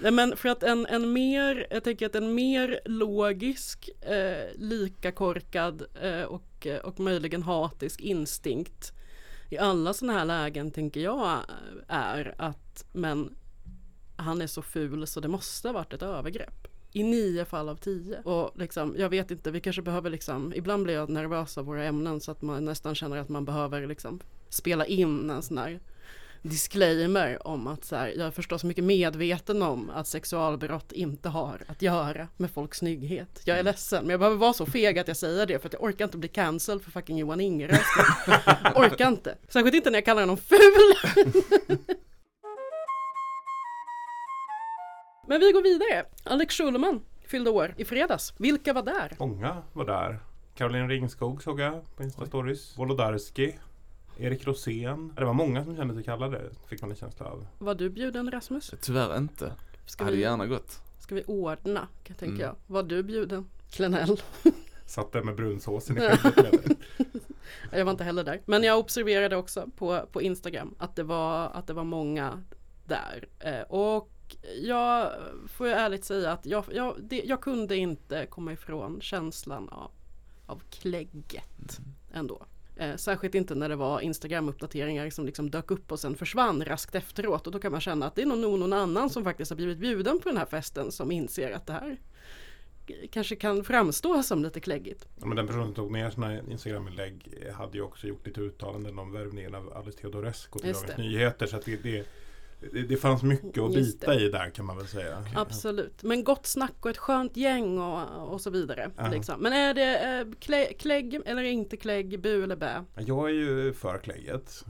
Nej 0.00 0.12
men 0.12 0.36
för 0.36 0.48
att 0.48 0.62
en, 0.62 0.86
en 0.86 1.12
mer, 1.12 1.66
jag 1.70 1.84
tänker 1.84 2.06
att 2.06 2.14
en 2.14 2.34
mer 2.34 2.80
logisk, 2.84 3.90
eh, 4.00 4.46
lika 4.54 5.12
korkad 5.12 5.82
eh, 6.02 6.22
och, 6.22 6.66
och 6.84 7.00
möjligen 7.00 7.42
hatisk 7.42 8.00
instinkt 8.00 8.92
i 9.52 9.58
alla 9.58 9.92
sådana 9.92 10.18
här 10.18 10.24
lägen 10.24 10.70
tänker 10.70 11.00
jag 11.00 11.32
eh, 11.32 11.96
är 11.96 12.34
att 12.38 12.84
men 12.92 13.34
han 14.16 14.42
är 14.42 14.46
så 14.46 14.62
ful 14.62 15.06
så 15.06 15.20
det 15.20 15.28
måste 15.28 15.68
ha 15.68 15.72
varit 15.72 15.92
ett 15.92 16.02
övergrepp. 16.02 16.68
I 16.92 17.02
nio 17.02 17.44
fall 17.44 17.68
av 17.68 17.76
tio. 17.76 18.22
Och 18.22 18.58
liksom, 18.58 18.94
jag 18.98 19.08
vet 19.08 19.30
inte, 19.30 19.50
vi 19.50 19.60
kanske 19.60 19.82
behöver 19.82 20.10
liksom, 20.10 20.52
ibland 20.56 20.84
blir 20.84 20.94
jag 20.94 21.08
nervös 21.08 21.58
av 21.58 21.64
våra 21.64 21.84
ämnen 21.84 22.20
så 22.20 22.30
att 22.30 22.42
man 22.42 22.64
nästan 22.64 22.94
känner 22.94 23.16
att 23.16 23.28
man 23.28 23.44
behöver 23.44 23.86
liksom 23.86 24.20
spela 24.48 24.86
in 24.86 25.30
en 25.30 25.42
sån 25.42 25.58
här 25.58 25.80
disclaimer 26.42 27.46
om 27.46 27.66
att 27.66 27.84
så 27.84 27.96
här, 27.96 28.12
jag 28.16 28.26
är 28.26 28.30
förstås 28.30 28.64
mycket 28.64 28.84
medveten 28.84 29.62
om 29.62 29.90
att 29.90 30.06
sexualbrott 30.06 30.92
inte 30.92 31.28
har 31.28 31.62
att 31.66 31.82
göra 31.82 32.28
med 32.36 32.50
folks 32.50 32.78
snygghet. 32.78 33.42
Jag 33.44 33.58
är 33.58 33.62
ledsen 33.62 34.02
men 34.02 34.10
jag 34.10 34.20
behöver 34.20 34.36
vara 34.36 34.52
så 34.52 34.66
feg 34.66 34.98
att 34.98 35.08
jag 35.08 35.16
säger 35.16 35.46
det 35.46 35.58
för 35.58 35.68
att 35.68 35.72
jag 35.72 35.82
orkar 35.82 36.04
inte 36.04 36.18
bli 36.18 36.28
cancelled 36.28 36.82
för 36.82 36.90
fucking 36.90 37.18
Johan 37.18 37.40
Ingerö. 37.40 37.76
orkar 38.74 39.08
inte. 39.08 39.36
Särskilt 39.48 39.74
inte 39.74 39.90
när 39.90 39.96
jag 39.96 40.04
kallar 40.04 40.22
honom 40.22 40.36
ful. 40.36 40.58
Men 45.28 45.40
vi 45.40 45.52
går 45.52 45.62
vidare. 45.62 46.04
Alex 46.24 46.54
Schulman 46.56 47.00
fyllde 47.26 47.50
år 47.50 47.74
i 47.76 47.84
fredags. 47.84 48.34
Vilka 48.38 48.72
var 48.72 48.82
där? 48.82 49.16
Många 49.18 49.62
var 49.72 49.84
där. 49.84 50.18
Caroline 50.54 50.88
Ringskog 50.88 51.42
såg 51.42 51.60
jag 51.60 51.96
på 51.96 52.02
Insta-stories. 52.02 52.78
Wolodarski. 52.78 53.58
Erik 54.18 54.46
Rosén. 54.46 55.12
Det 55.16 55.24
var 55.24 55.32
många 55.32 55.64
som 55.64 55.76
kände 55.76 55.94
sig 55.94 56.04
kallade, 56.04 56.40
fick 56.68 56.80
man 56.80 56.90
en 56.90 56.96
känsla 56.96 57.26
av. 57.26 57.46
Var 57.58 57.74
du 57.74 57.90
bjuden 57.90 58.30
Rasmus? 58.30 58.74
Tyvärr 58.80 59.16
inte. 59.18 59.52
Ska 59.86 60.04
Hade 60.04 60.16
vi, 60.16 60.22
gärna 60.22 60.46
gått. 60.46 60.82
ska 60.98 61.14
vi 61.14 61.24
ordna, 61.26 61.88
kan 62.04 62.16
tänka 62.16 62.34
Mm. 62.34 62.40
jag. 62.40 62.54
Var 62.66 62.82
du 62.82 63.02
bjuden? 63.02 63.46
Klenell? 63.70 64.20
Satt 64.86 65.12
där 65.12 65.22
med 65.22 65.34
brunsåsen 65.36 65.96
i 65.98 66.00
skägget. 66.00 66.64
Jag 67.72 67.84
var 67.84 67.92
inte 67.92 68.04
heller 68.04 68.24
där. 68.24 68.40
Men 68.46 68.62
jag 68.62 68.78
observerade 68.78 69.36
också 69.36 69.66
på, 69.76 70.06
på 70.12 70.22
Instagram 70.22 70.74
att 70.78 70.96
det 70.96 71.02
var, 71.02 71.48
att 71.48 71.66
det 71.66 71.72
var 71.72 71.84
många 71.84 72.42
där. 72.86 73.28
Eh, 73.38 73.60
och 73.60 74.08
jag 74.62 75.12
får 75.48 75.66
ju 75.66 75.72
ärligt 75.72 76.04
säga 76.04 76.32
att 76.32 76.46
jag, 76.46 76.64
jag, 76.72 76.96
det, 77.02 77.22
jag 77.24 77.40
kunde 77.40 77.76
inte 77.76 78.26
komma 78.26 78.52
ifrån 78.52 79.00
känslan 79.00 79.68
av, 79.68 79.90
av 80.46 80.62
klägget 80.70 81.80
ändå. 82.12 82.46
Eh, 82.76 82.96
särskilt 82.96 83.34
inte 83.34 83.54
när 83.54 83.68
det 83.68 83.76
var 83.76 84.00
Instagram-uppdateringar 84.00 85.10
som 85.10 85.26
liksom 85.26 85.50
dök 85.50 85.70
upp 85.70 85.92
och 85.92 86.00
sen 86.00 86.14
försvann 86.14 86.64
raskt 86.64 86.94
efteråt. 86.94 87.46
Och 87.46 87.52
då 87.52 87.58
kan 87.58 87.72
man 87.72 87.80
känna 87.80 88.06
att 88.06 88.14
det 88.14 88.22
är 88.22 88.26
nog 88.26 88.38
nog 88.38 88.58
någon 88.58 88.72
annan 88.72 89.10
som 89.10 89.24
faktiskt 89.24 89.50
har 89.50 89.56
blivit 89.56 89.78
bjuden 89.78 90.20
på 90.20 90.28
den 90.28 90.38
här 90.38 90.46
festen 90.46 90.92
som 90.92 91.12
inser 91.12 91.52
att 91.52 91.66
det 91.66 91.72
här 91.72 91.96
kanske 93.10 93.36
kan 93.36 93.64
framstå 93.64 94.22
som 94.22 94.42
lite 94.42 94.60
kläggigt. 94.60 95.08
Ja, 95.20 95.26
men 95.26 95.36
den 95.36 95.46
personen 95.46 95.66
som 95.66 95.74
tog 95.74 95.90
med 95.90 96.12
sina 96.12 96.40
Instagram-inlägg 96.40 97.34
hade 97.54 97.78
ju 97.78 97.82
också 97.82 98.06
gjort 98.06 98.26
lite 98.26 98.40
uttalanden 98.40 98.98
om 98.98 99.12
värvningen 99.12 99.54
av 99.54 99.72
Alice 99.76 99.98
Teodorescu 99.98 100.58
till 100.58 100.72
Dagens. 100.72 100.98
Nyheter. 100.98 101.46
Så 101.46 101.60
det, 101.64 101.76
det, 101.76 102.06
det, 102.72 102.82
det 102.82 102.96
fanns 102.96 103.22
mycket 103.22 103.62
att 103.62 103.74
bita 103.74 104.14
i 104.14 104.28
där 104.28 104.50
kan 104.50 104.64
man 104.64 104.76
väl 104.76 104.86
säga. 104.86 105.24
Absolut, 105.36 106.02
men 106.02 106.24
gott 106.24 106.46
snack 106.46 106.74
och 106.80 106.90
ett 106.90 106.98
skönt 106.98 107.36
gäng 107.36 107.78
och, 107.78 108.32
och 108.32 108.40
så 108.40 108.50
vidare. 108.50 108.90
Ja. 108.96 109.08
Liksom. 109.08 109.40
Men 109.40 109.52
är 109.52 109.74
det 109.74 110.18
eh, 110.20 110.26
klä, 110.40 110.72
klägg 110.78 111.20
eller 111.26 111.42
inte 111.42 111.76
klägg, 111.76 112.20
bu 112.20 112.44
eller 112.44 112.56
bä? 112.56 112.84
Jag 112.94 113.28
är 113.30 113.34
ju 113.34 113.72
för 113.72 113.98
klägget. 113.98 114.64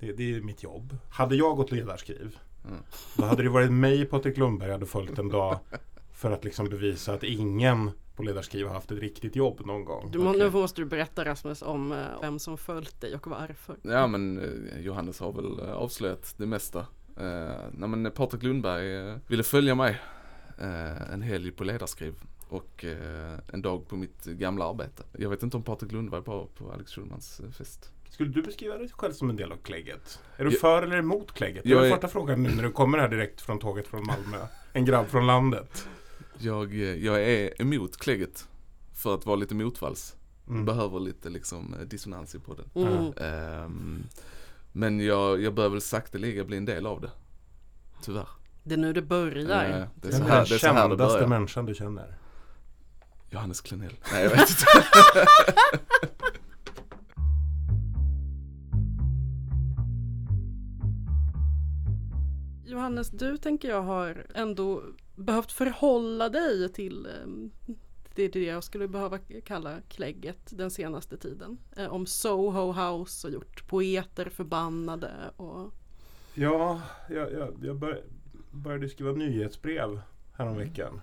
Det, 0.00 0.12
det 0.12 0.34
är 0.34 0.40
mitt 0.40 0.62
jobb. 0.62 0.96
Hade 1.10 1.36
jag 1.36 1.56
gått 1.56 1.72
ledarskriv 1.72 2.38
Mm. 2.68 2.82
då 3.16 3.24
hade 3.24 3.42
det 3.42 3.48
varit 3.48 3.72
mig 3.72 4.04
Patrik 4.04 4.36
Lundberg 4.36 4.70
hade 4.72 4.86
följt 4.86 5.18
en 5.18 5.28
dag 5.28 5.58
för 6.12 6.30
att 6.30 6.44
liksom 6.44 6.68
bevisa 6.68 7.14
att 7.14 7.22
ingen 7.22 7.90
på 8.16 8.22
ledarskriv 8.22 8.66
har 8.66 8.74
haft 8.74 8.90
ett 8.90 8.98
riktigt 8.98 9.36
jobb 9.36 9.66
någon 9.66 9.84
gång. 9.84 10.10
Du, 10.12 10.18
må, 10.18 10.30
Okej. 10.30 10.40
Nu 10.42 10.50
måste 10.50 10.80
du 10.80 10.84
berätta 10.84 11.24
Rasmus 11.24 11.62
om 11.62 11.92
eh, 11.92 11.98
vem 12.20 12.38
som 12.38 12.58
följt 12.58 13.00
dig 13.00 13.14
och 13.14 13.26
varför. 13.26 13.76
Ja 13.82 14.06
men 14.06 14.38
eh, 14.38 14.80
Johannes 14.80 15.20
har 15.20 15.32
väl 15.32 15.58
eh, 15.68 15.72
avslöjat 15.74 16.34
det 16.36 16.46
mesta. 16.46 16.78
Eh, 17.16 17.56
nej 17.72 17.88
men 17.88 18.10
Patrik 18.10 18.42
Lundberg 18.42 19.18
ville 19.26 19.42
följa 19.42 19.74
mig 19.74 20.00
eh, 20.58 21.12
en 21.12 21.22
helg 21.22 21.50
på 21.50 21.64
ledarskriv 21.64 22.14
och 22.48 22.84
eh, 22.84 23.38
en 23.52 23.62
dag 23.62 23.88
på 23.88 23.96
mitt 23.96 24.24
gamla 24.24 24.64
arbete. 24.70 25.02
Jag 25.18 25.30
vet 25.30 25.42
inte 25.42 25.56
om 25.56 25.62
Patrik 25.62 25.92
Lundberg 25.92 26.22
var 26.24 26.46
på 26.46 26.70
Alex 26.72 26.92
Schulmans 26.92 27.40
fest. 27.58 27.90
Skulle 28.10 28.30
du 28.30 28.42
beskriva 28.42 28.78
dig 28.78 28.88
själv 28.88 29.12
som 29.12 29.30
en 29.30 29.36
del 29.36 29.52
av 29.52 29.56
klägget? 29.56 30.18
Är 30.36 30.44
du 30.44 30.50
Jag- 30.50 30.60
för 30.60 30.82
eller 30.82 30.96
emot 30.98 31.32
klägget? 31.32 31.64
Det 31.64 31.70
Jag 31.70 31.78
är 31.78 31.82
den 31.82 31.92
första 31.92 32.08
frågan 32.08 32.42
nu 32.42 32.50
när 32.54 32.62
du 32.62 32.72
kommer 32.72 32.98
här 32.98 33.08
direkt 33.08 33.40
från 33.40 33.58
tåget 33.58 33.86
från 33.88 34.06
Malmö. 34.06 34.46
En 34.72 34.84
grabb 34.84 35.06
från 35.06 35.26
landet. 35.26 35.88
Jag, 36.38 36.72
eh, 36.72 37.04
jag 37.04 37.22
är 37.22 37.62
emot 37.62 37.96
klägget 37.96 38.48
för 38.94 39.14
att 39.14 39.26
vara 39.26 39.36
lite 39.36 39.54
motvalls. 39.54 40.16
Mm. 40.48 40.64
Behöver 40.64 41.00
lite 41.00 41.30
liksom 41.30 41.74
eh, 41.74 41.80
dissonans 41.80 42.34
i 42.34 42.38
podden. 42.38 42.64
Mm. 42.74 43.12
Ehm, 43.16 44.02
men 44.72 45.00
jag, 45.00 45.42
jag 45.42 45.54
bör 45.54 45.68
väl 45.68 45.80
sakteliga 45.80 46.44
bli 46.44 46.56
en 46.56 46.64
del 46.64 46.86
av 46.86 47.00
det. 47.00 47.10
Tyvärr. 48.02 48.28
Det 48.62 48.74
är 48.74 48.78
nu 48.78 48.92
det 48.92 49.02
börjar. 49.02 49.64
Eh, 49.64 49.86
det 49.94 50.08
är 50.08 50.12
Den 50.12 50.20
så 50.20 50.26
här 50.26 50.46
det 50.48 50.54
är 50.54 50.58
så 50.58 50.66
här 50.66 50.74
det 50.74 50.88
kändaste 50.88 51.14
börjar. 51.14 51.26
människan 51.28 51.66
du 51.66 51.74
känner. 51.74 52.18
Johannes 53.30 53.60
Klenell. 53.60 53.94
Nej 54.12 54.22
jag 54.22 54.30
vet 54.30 54.50
inte. 54.50 54.66
Johannes, 62.64 63.10
du 63.10 63.36
tänker 63.36 63.68
jag 63.68 63.82
har 63.82 64.26
ändå 64.34 64.82
behövt 65.14 65.52
förhålla 65.52 66.28
dig 66.28 66.72
till 66.72 67.06
eh, 67.06 67.74
det 68.14 68.22
är 68.22 68.28
det 68.28 68.44
jag 68.44 68.64
skulle 68.64 68.88
behöva 68.88 69.18
kalla 69.44 69.80
klägget 69.88 70.58
den 70.58 70.70
senaste 70.70 71.16
tiden. 71.16 71.58
Eh, 71.76 71.92
om 71.92 72.06
Soho 72.06 72.72
House 72.72 73.26
och 73.26 73.32
gjort 73.32 73.68
poeter 73.68 74.30
förbannade 74.30 75.12
och 75.36 75.74
Ja, 76.34 76.82
jag, 77.10 77.32
jag, 77.32 77.54
jag 77.62 77.76
bör, 77.76 78.04
började 78.50 78.88
skriva 78.88 79.12
nyhetsbrev 79.12 80.00
häromveckan. 80.32 81.00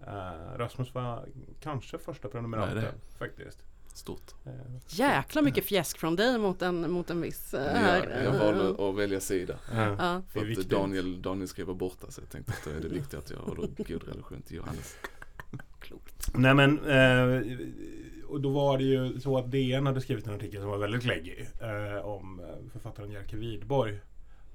Uh, 0.00 0.58
Rasmus 0.58 0.94
var 0.94 1.28
kanske 1.60 1.98
första 1.98 2.28
prenumeranten 2.28 2.94
faktiskt. 3.18 3.64
Stort. 3.94 4.34
Eh, 4.46 4.52
Jäkla 4.88 5.42
mycket 5.42 5.64
fjäsk 5.64 5.98
från 5.98 6.16
dig 6.16 6.38
mot 6.38 6.62
en, 6.62 6.90
mot 6.90 7.10
en 7.10 7.20
viss 7.20 7.54
eh, 7.54 7.74
här. 7.74 8.22
Jag, 8.24 8.38
valde 8.38 8.88
att 8.88 8.96
välja 8.96 9.20
sida. 9.20 9.58
ja. 9.72 9.96
Ja. 9.98 10.22
För 10.28 10.52
att. 10.60 10.68
Daniel, 10.68 11.22
Daniel 11.22 11.48
vara 11.64 11.76
borta 11.76 12.10
så 12.10 12.20
jag 12.20 12.30
tänkte 12.30 12.52
att 12.52 12.64
då 12.64 12.70
är 12.70 12.80
det 12.80 12.88
viktigt 12.88 13.18
att 13.18 13.30
jag 13.30 13.38
håller 13.38 13.68
god 13.76 14.04
relation 14.08 14.42
till 14.42 14.56
Johannes. 14.56 14.96
Klokt. 15.80 16.30
Nej 16.34 16.54
men, 16.54 16.78
eh, 16.78 17.42
och 18.28 18.40
då 18.40 18.50
var 18.50 18.78
det 18.78 18.84
ju 18.84 19.20
så 19.20 19.38
att 19.38 19.50
DN 19.50 19.86
hade 19.86 20.00
skrivit 20.00 20.26
en 20.26 20.34
artikel 20.34 20.60
som 20.60 20.70
var 20.70 20.78
väldigt 20.78 21.04
läggig 21.04 21.48
eh, 21.60 22.06
om 22.06 22.40
eh, 22.40 22.70
författaren 22.72 23.10
Jerker 23.10 23.36
Widborg. 23.36 24.00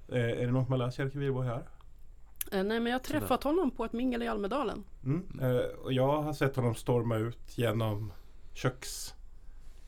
Eh, 0.07 0.17
är 0.17 0.45
det 0.45 0.51
någon 0.51 0.65
som 0.65 0.71
har 0.71 0.77
läst 0.77 0.99
Jerker 0.99 1.19
Widborg 1.19 1.47
här? 1.47 1.63
Eh, 2.51 2.63
nej 2.63 2.79
men 2.79 2.85
jag 2.85 2.93
har 2.93 2.99
träffat 3.03 3.43
honom 3.43 3.71
på 3.71 3.85
ett 3.85 3.93
mingel 3.93 4.23
i 4.23 4.27
Almedalen. 4.27 4.83
Mm. 5.03 5.39
Eh, 5.41 5.57
och 5.57 5.93
jag 5.93 6.21
har 6.21 6.33
sett 6.33 6.55
honom 6.55 6.75
storma 6.75 7.17
ut 7.17 7.57
genom 7.57 8.11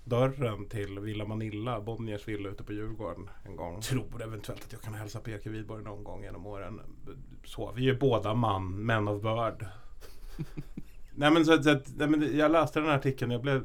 köksdörren 0.09 0.65
till 0.69 0.99
Villa 0.99 1.25
Manilla, 1.25 1.81
Bonniers 1.81 2.27
villa 2.27 2.49
ute 2.49 2.63
på 2.63 2.73
Djurgården 2.73 3.29
en 3.45 3.55
gång. 3.55 3.81
Tror 3.81 4.21
eventuellt 4.23 4.63
att 4.65 4.71
jag 4.71 4.81
kan 4.81 4.93
hälsa 4.93 5.19
på 5.19 5.29
Jerker 5.29 5.49
Widborg 5.49 5.83
någon 5.83 6.03
gång 6.03 6.23
genom 6.23 6.45
åren. 6.45 6.81
Så, 7.43 7.71
vi 7.75 7.89
är 7.89 7.93
båda 7.95 8.33
man, 8.33 8.85
män 8.85 9.07
of 9.07 9.21
börd. 9.21 9.65
nej 11.15 11.31
men 11.31 11.45
så, 11.45 11.63
så 11.63 11.79
nej, 11.95 12.07
men 12.07 12.37
jag 12.37 12.51
läste 12.51 12.79
den 12.79 12.89
här 12.89 12.95
artikeln 12.97 13.31
jag 13.31 13.41
blev 13.41 13.63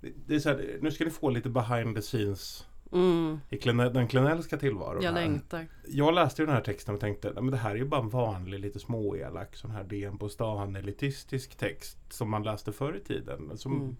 det- 0.00 0.12
det 0.26 0.34
är 0.34 0.38
så 0.38 0.48
här, 0.48 0.78
nu 0.80 0.90
ska 0.90 1.04
ni 1.04 1.10
få 1.10 1.30
lite 1.30 1.48
behind 1.50 1.96
the 1.96 2.02
scenes 2.02 2.66
Mm, 2.92 3.40
i 3.48 3.56
den 3.92 4.08
Klenellska 4.08 4.56
tillvaron. 4.56 5.02
jag 5.02 5.12
här. 5.12 5.20
längtar. 5.20 5.66
Jag 5.88 6.14
läste 6.14 6.42
ju 6.42 6.46
den 6.46 6.54
här 6.54 6.62
texten 6.62 6.94
och 6.94 7.00
tänkte 7.00 7.32
nej, 7.32 7.42
men 7.42 7.50
det 7.50 7.56
här 7.56 7.70
är 7.70 7.74
ju 7.76 7.84
bara 7.84 8.00
en 8.00 8.08
vanlig 8.08 8.60
lite 8.60 8.78
småelak 8.78 9.56
sån 9.56 9.70
här 9.70 9.84
DN 9.84 10.18
på 10.18 10.28
stan 10.28 10.76
elitistisk 10.76 11.56
text 11.56 11.98
som 12.08 12.30
man 12.30 12.42
läste 12.42 12.72
förr 12.72 12.96
i 12.96 13.00
tiden. 13.00 13.58
Som 13.58 13.72
Mm 13.76 13.96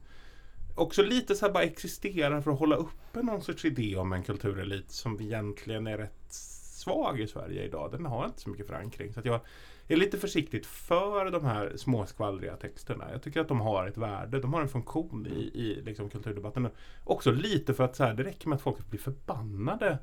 också 0.75 1.03
lite 1.03 1.35
så 1.35 1.47
här 1.47 1.53
bara 1.53 1.65
existerar 1.65 2.41
för 2.41 2.51
att 2.51 2.59
hålla 2.59 2.77
uppe 2.77 3.23
någon 3.23 3.43
sorts 3.43 3.65
idé 3.65 3.97
om 3.97 4.13
en 4.13 4.23
kulturelit 4.23 4.91
som 4.91 5.21
egentligen 5.21 5.87
är 5.87 5.99
rätt 5.99 6.33
svag 6.81 7.21
i 7.21 7.27
Sverige 7.27 7.65
idag. 7.65 7.91
Den 7.93 8.07
har 8.07 8.25
inte 8.27 8.41
så 8.41 8.51
mycket 8.51 8.67
förankring. 8.67 9.13
Så 9.13 9.21
att 9.21 9.27
jag 9.27 9.41
är 9.89 9.97
lite 9.97 10.19
försiktigt 10.19 10.67
för 10.67 11.31
de 11.31 11.45
här 11.45 11.77
småskvallriga 11.77 12.57
texterna. 12.57 13.05
Jag 13.13 13.23
tycker 13.23 13.41
att 13.41 13.49
de 13.49 13.61
har 13.61 13.87
ett 13.87 13.97
värde. 13.97 14.41
De 14.41 14.53
har 14.53 14.61
en 14.61 14.69
funktion 14.69 15.27
i, 15.27 15.61
i 15.61 15.83
liksom 15.83 16.11
kulturdebatten. 16.11 16.69
Också 17.05 17.31
lite 17.31 17.75
för 17.75 17.85
att 17.85 17.97
så 17.97 18.05
här, 18.05 18.15
det 18.15 18.25
räcker 18.25 18.49
med 18.49 18.57
att 18.57 18.63
folk 18.63 18.91
blir 18.91 19.01
förbannade 19.01 19.99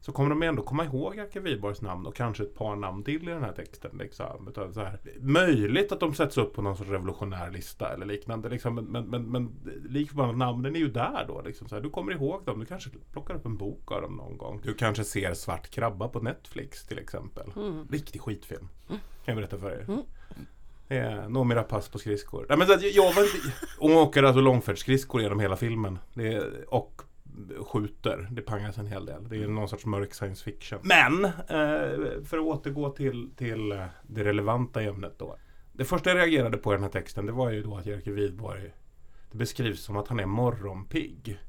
så 0.00 0.12
kommer 0.12 0.30
de 0.30 0.42
ändå 0.42 0.62
komma 0.62 0.84
ihåg 0.84 1.16
Jerker 1.16 1.40
Widborgs 1.40 1.82
namn 1.82 2.06
och 2.06 2.14
kanske 2.14 2.42
ett 2.42 2.54
par 2.54 2.76
namn 2.76 3.04
till 3.04 3.28
i 3.28 3.32
den 3.32 3.44
här 3.44 3.52
texten. 3.52 3.90
Liksom. 3.98 4.48
Utan 4.48 4.74
så 4.74 4.80
här, 4.80 5.00
möjligt 5.20 5.92
att 5.92 6.00
de 6.00 6.14
sätts 6.14 6.38
upp 6.38 6.54
på 6.54 6.62
någon 6.62 6.76
sorts 6.76 6.90
revolutionär 6.90 7.50
lista 7.50 7.94
eller 7.94 8.06
liknande. 8.06 8.48
Liksom. 8.48 8.74
Men, 8.74 8.84
men, 8.84 9.04
men, 9.04 9.22
men 9.22 9.60
lik 9.88 10.08
förbannat 10.08 10.36
namnen 10.36 10.76
är 10.76 10.80
ju 10.80 10.90
där 10.90 11.24
då. 11.28 11.42
Liksom. 11.42 11.68
Så 11.68 11.74
här, 11.74 11.82
du 11.82 11.90
kommer 11.90 12.12
ihåg 12.12 12.44
dem. 12.44 12.60
Du 12.60 12.66
kanske 12.66 12.90
plockar 13.12 13.34
upp 13.34 13.46
en 13.46 13.56
bok 13.56 13.92
av 13.92 14.02
dem 14.02 14.16
någon 14.16 14.38
gång. 14.38 14.60
Du 14.64 14.74
kanske 14.74 15.04
ser 15.04 15.34
Svart 15.34 15.70
krabba 15.70 16.08
på 16.08 16.20
Netflix 16.20 16.86
till 16.86 16.98
exempel. 16.98 17.52
Mm. 17.56 17.88
Riktig 17.90 18.20
skitfilm. 18.20 18.68
Kan 18.88 18.98
jag 19.24 19.36
berätta 19.36 19.58
för 19.58 19.70
er. 19.70 19.84
Mm. 19.88 20.02
Är 20.88 21.28
Noomi 21.28 21.54
Rapace 21.54 21.92
på 21.92 21.98
skridskor. 21.98 22.46
Nej, 22.48 22.58
men 22.58 22.68
jag 22.92 23.14
var 23.14 23.22
inte, 23.22 23.52
hon 23.78 23.92
åker 23.92 24.22
alltså 24.22 24.40
långfärdsskridskor 24.40 25.22
genom 25.22 25.40
hela 25.40 25.56
filmen. 25.56 25.98
Det 26.14 26.40
och 26.68 27.02
skjuter. 27.60 28.28
Det 28.30 28.42
pangas 28.42 28.78
en 28.78 28.86
hel 28.86 29.06
del. 29.06 29.28
Det 29.28 29.42
är 29.42 29.48
någon 29.48 29.68
sorts 29.68 29.86
mörk 29.86 30.14
science 30.14 30.44
fiction. 30.44 30.78
Men! 30.82 31.24
Eh, 31.24 32.22
för 32.24 32.38
att 32.38 32.44
återgå 32.44 32.90
till, 32.90 33.30
till 33.36 33.72
eh, 33.72 33.84
det 34.02 34.24
relevanta 34.24 34.82
ämnet 34.82 35.18
då. 35.18 35.36
Det 35.72 35.84
första 35.84 36.10
jag 36.10 36.16
reagerade 36.16 36.56
på 36.56 36.72
i 36.72 36.74
den 36.74 36.82
här 36.82 36.90
texten 36.90 37.26
det 37.26 37.32
var 37.32 37.50
ju 37.50 37.62
då 37.62 37.76
att 37.76 37.86
Jerker 37.86 38.12
Widborg 38.12 38.72
Det 39.30 39.38
beskrivs 39.38 39.80
som 39.80 39.96
att 39.96 40.08
han 40.08 40.20
är 40.20 40.26
morgonpigg. 40.26 41.40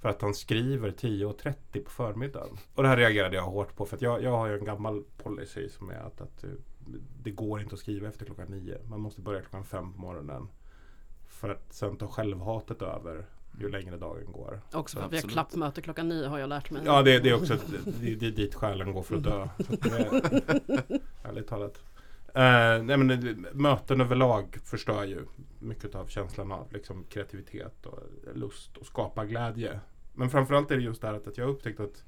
För 0.00 0.08
att 0.08 0.22
han 0.22 0.34
skriver 0.34 0.90
10.30 0.90 1.84
på 1.84 1.90
förmiddagen. 1.90 2.58
Och 2.74 2.82
det 2.82 2.88
här 2.88 2.96
reagerade 2.96 3.36
jag 3.36 3.42
hårt 3.42 3.76
på 3.76 3.86
för 3.86 3.96
att 3.96 4.02
jag, 4.02 4.22
jag 4.22 4.30
har 4.30 4.46
ju 4.46 4.58
en 4.58 4.64
gammal 4.64 5.04
policy 5.16 5.68
som 5.68 5.90
är 5.90 6.00
att, 6.00 6.20
att 6.20 6.44
eh, 6.44 6.50
det 7.22 7.30
går 7.30 7.60
inte 7.60 7.74
att 7.74 7.80
skriva 7.80 8.08
efter 8.08 8.24
klockan 8.24 8.46
nio. 8.48 8.78
Man 8.88 9.00
måste 9.00 9.20
börja 9.20 9.40
klockan 9.40 9.64
fem 9.64 9.92
på 9.92 10.00
morgonen. 10.00 10.48
För 11.28 11.48
att 11.48 11.72
sen 11.72 11.96
ta 11.96 12.08
självhatet 12.08 12.82
över 12.82 13.26
ju 13.60 13.68
längre 13.68 13.96
dagen 13.96 14.32
går. 14.32 14.60
Också 14.72 14.98
för 14.98 15.06
att 15.06 15.12
vi 15.12 15.16
har 15.20 15.28
klappmöte 15.28 15.82
klockan 15.82 16.08
nio 16.08 16.26
har 16.26 16.38
jag 16.38 16.48
lärt 16.48 16.70
mig. 16.70 16.82
Ja, 16.84 17.02
det, 17.02 17.18
det 17.18 17.30
är 17.30 17.34
också 17.34 17.56
det, 18.00 18.14
det 18.14 18.26
är 18.26 18.30
dit 18.30 18.54
själen 18.54 18.92
går 18.92 19.02
för 19.02 19.16
att 19.16 19.22
dö. 19.22 19.48
Så 19.66 19.72
att 19.72 19.80
det 19.82 19.90
är, 19.98 21.28
ärligt 21.28 21.48
talat. 21.48 21.82
Eh, 22.34 22.82
nej, 22.84 22.96
men 22.96 23.08
det- 23.08 23.54
möten 23.54 24.00
överlag 24.00 24.58
förstör 24.64 25.04
ju 25.04 25.26
mycket 25.58 25.94
av 25.94 26.06
känslan 26.06 26.52
av 26.52 26.72
liksom, 26.72 27.04
kreativitet 27.04 27.86
och 27.86 27.98
lust 28.34 28.76
och 28.76 28.86
skapa 28.86 29.24
glädje. 29.24 29.80
Men 30.14 30.30
framförallt 30.30 30.70
är 30.70 30.76
det 30.76 30.82
just 30.82 31.00
det 31.00 31.06
här 31.06 31.14
att, 31.14 31.38
jag 31.38 31.44
har 31.44 31.52
upptäckt 31.52 31.80
att 31.80 32.04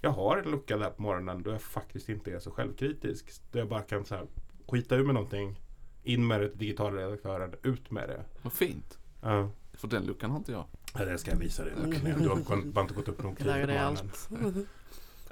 jag 0.00 0.10
har 0.10 0.36
en 0.36 0.50
lucka 0.50 0.76
där 0.76 0.90
på 0.90 1.02
morgonen 1.02 1.42
då 1.42 1.50
jag 1.50 1.62
faktiskt 1.62 2.08
inte 2.08 2.32
är 2.32 2.38
så 2.38 2.50
självkritisk. 2.50 3.32
Där 3.52 3.58
jag 3.60 3.68
bara 3.68 3.82
kan 3.82 4.04
så 4.04 4.14
här, 4.14 4.26
skita 4.68 4.96
ur 4.96 5.04
med 5.04 5.14
någonting, 5.14 5.60
in 6.02 6.26
med 6.26 6.40
det 6.40 6.48
till 6.48 6.58
digitalredaktören, 6.58 7.54
ut 7.62 7.90
med 7.90 8.08
det. 8.08 8.24
Vad 8.42 8.52
fint. 8.52 8.98
Ja. 9.22 9.50
För 9.72 9.88
den 9.88 10.06
luckan 10.06 10.30
har 10.30 10.38
inte 10.38 10.52
jag. 10.52 10.64
Ja, 10.98 11.04
det 11.04 11.18
ska 11.18 11.30
jag 11.30 11.38
visa 11.38 11.64
dig. 11.64 11.72
Du 12.18 12.28
har 12.28 12.72
bara 12.72 12.82
inte 12.82 12.94
gått 12.94 13.08
upp 13.08 13.22
tidigt 13.22 13.54
det 13.54 13.66
på 13.66 13.78
allt. 13.78 14.28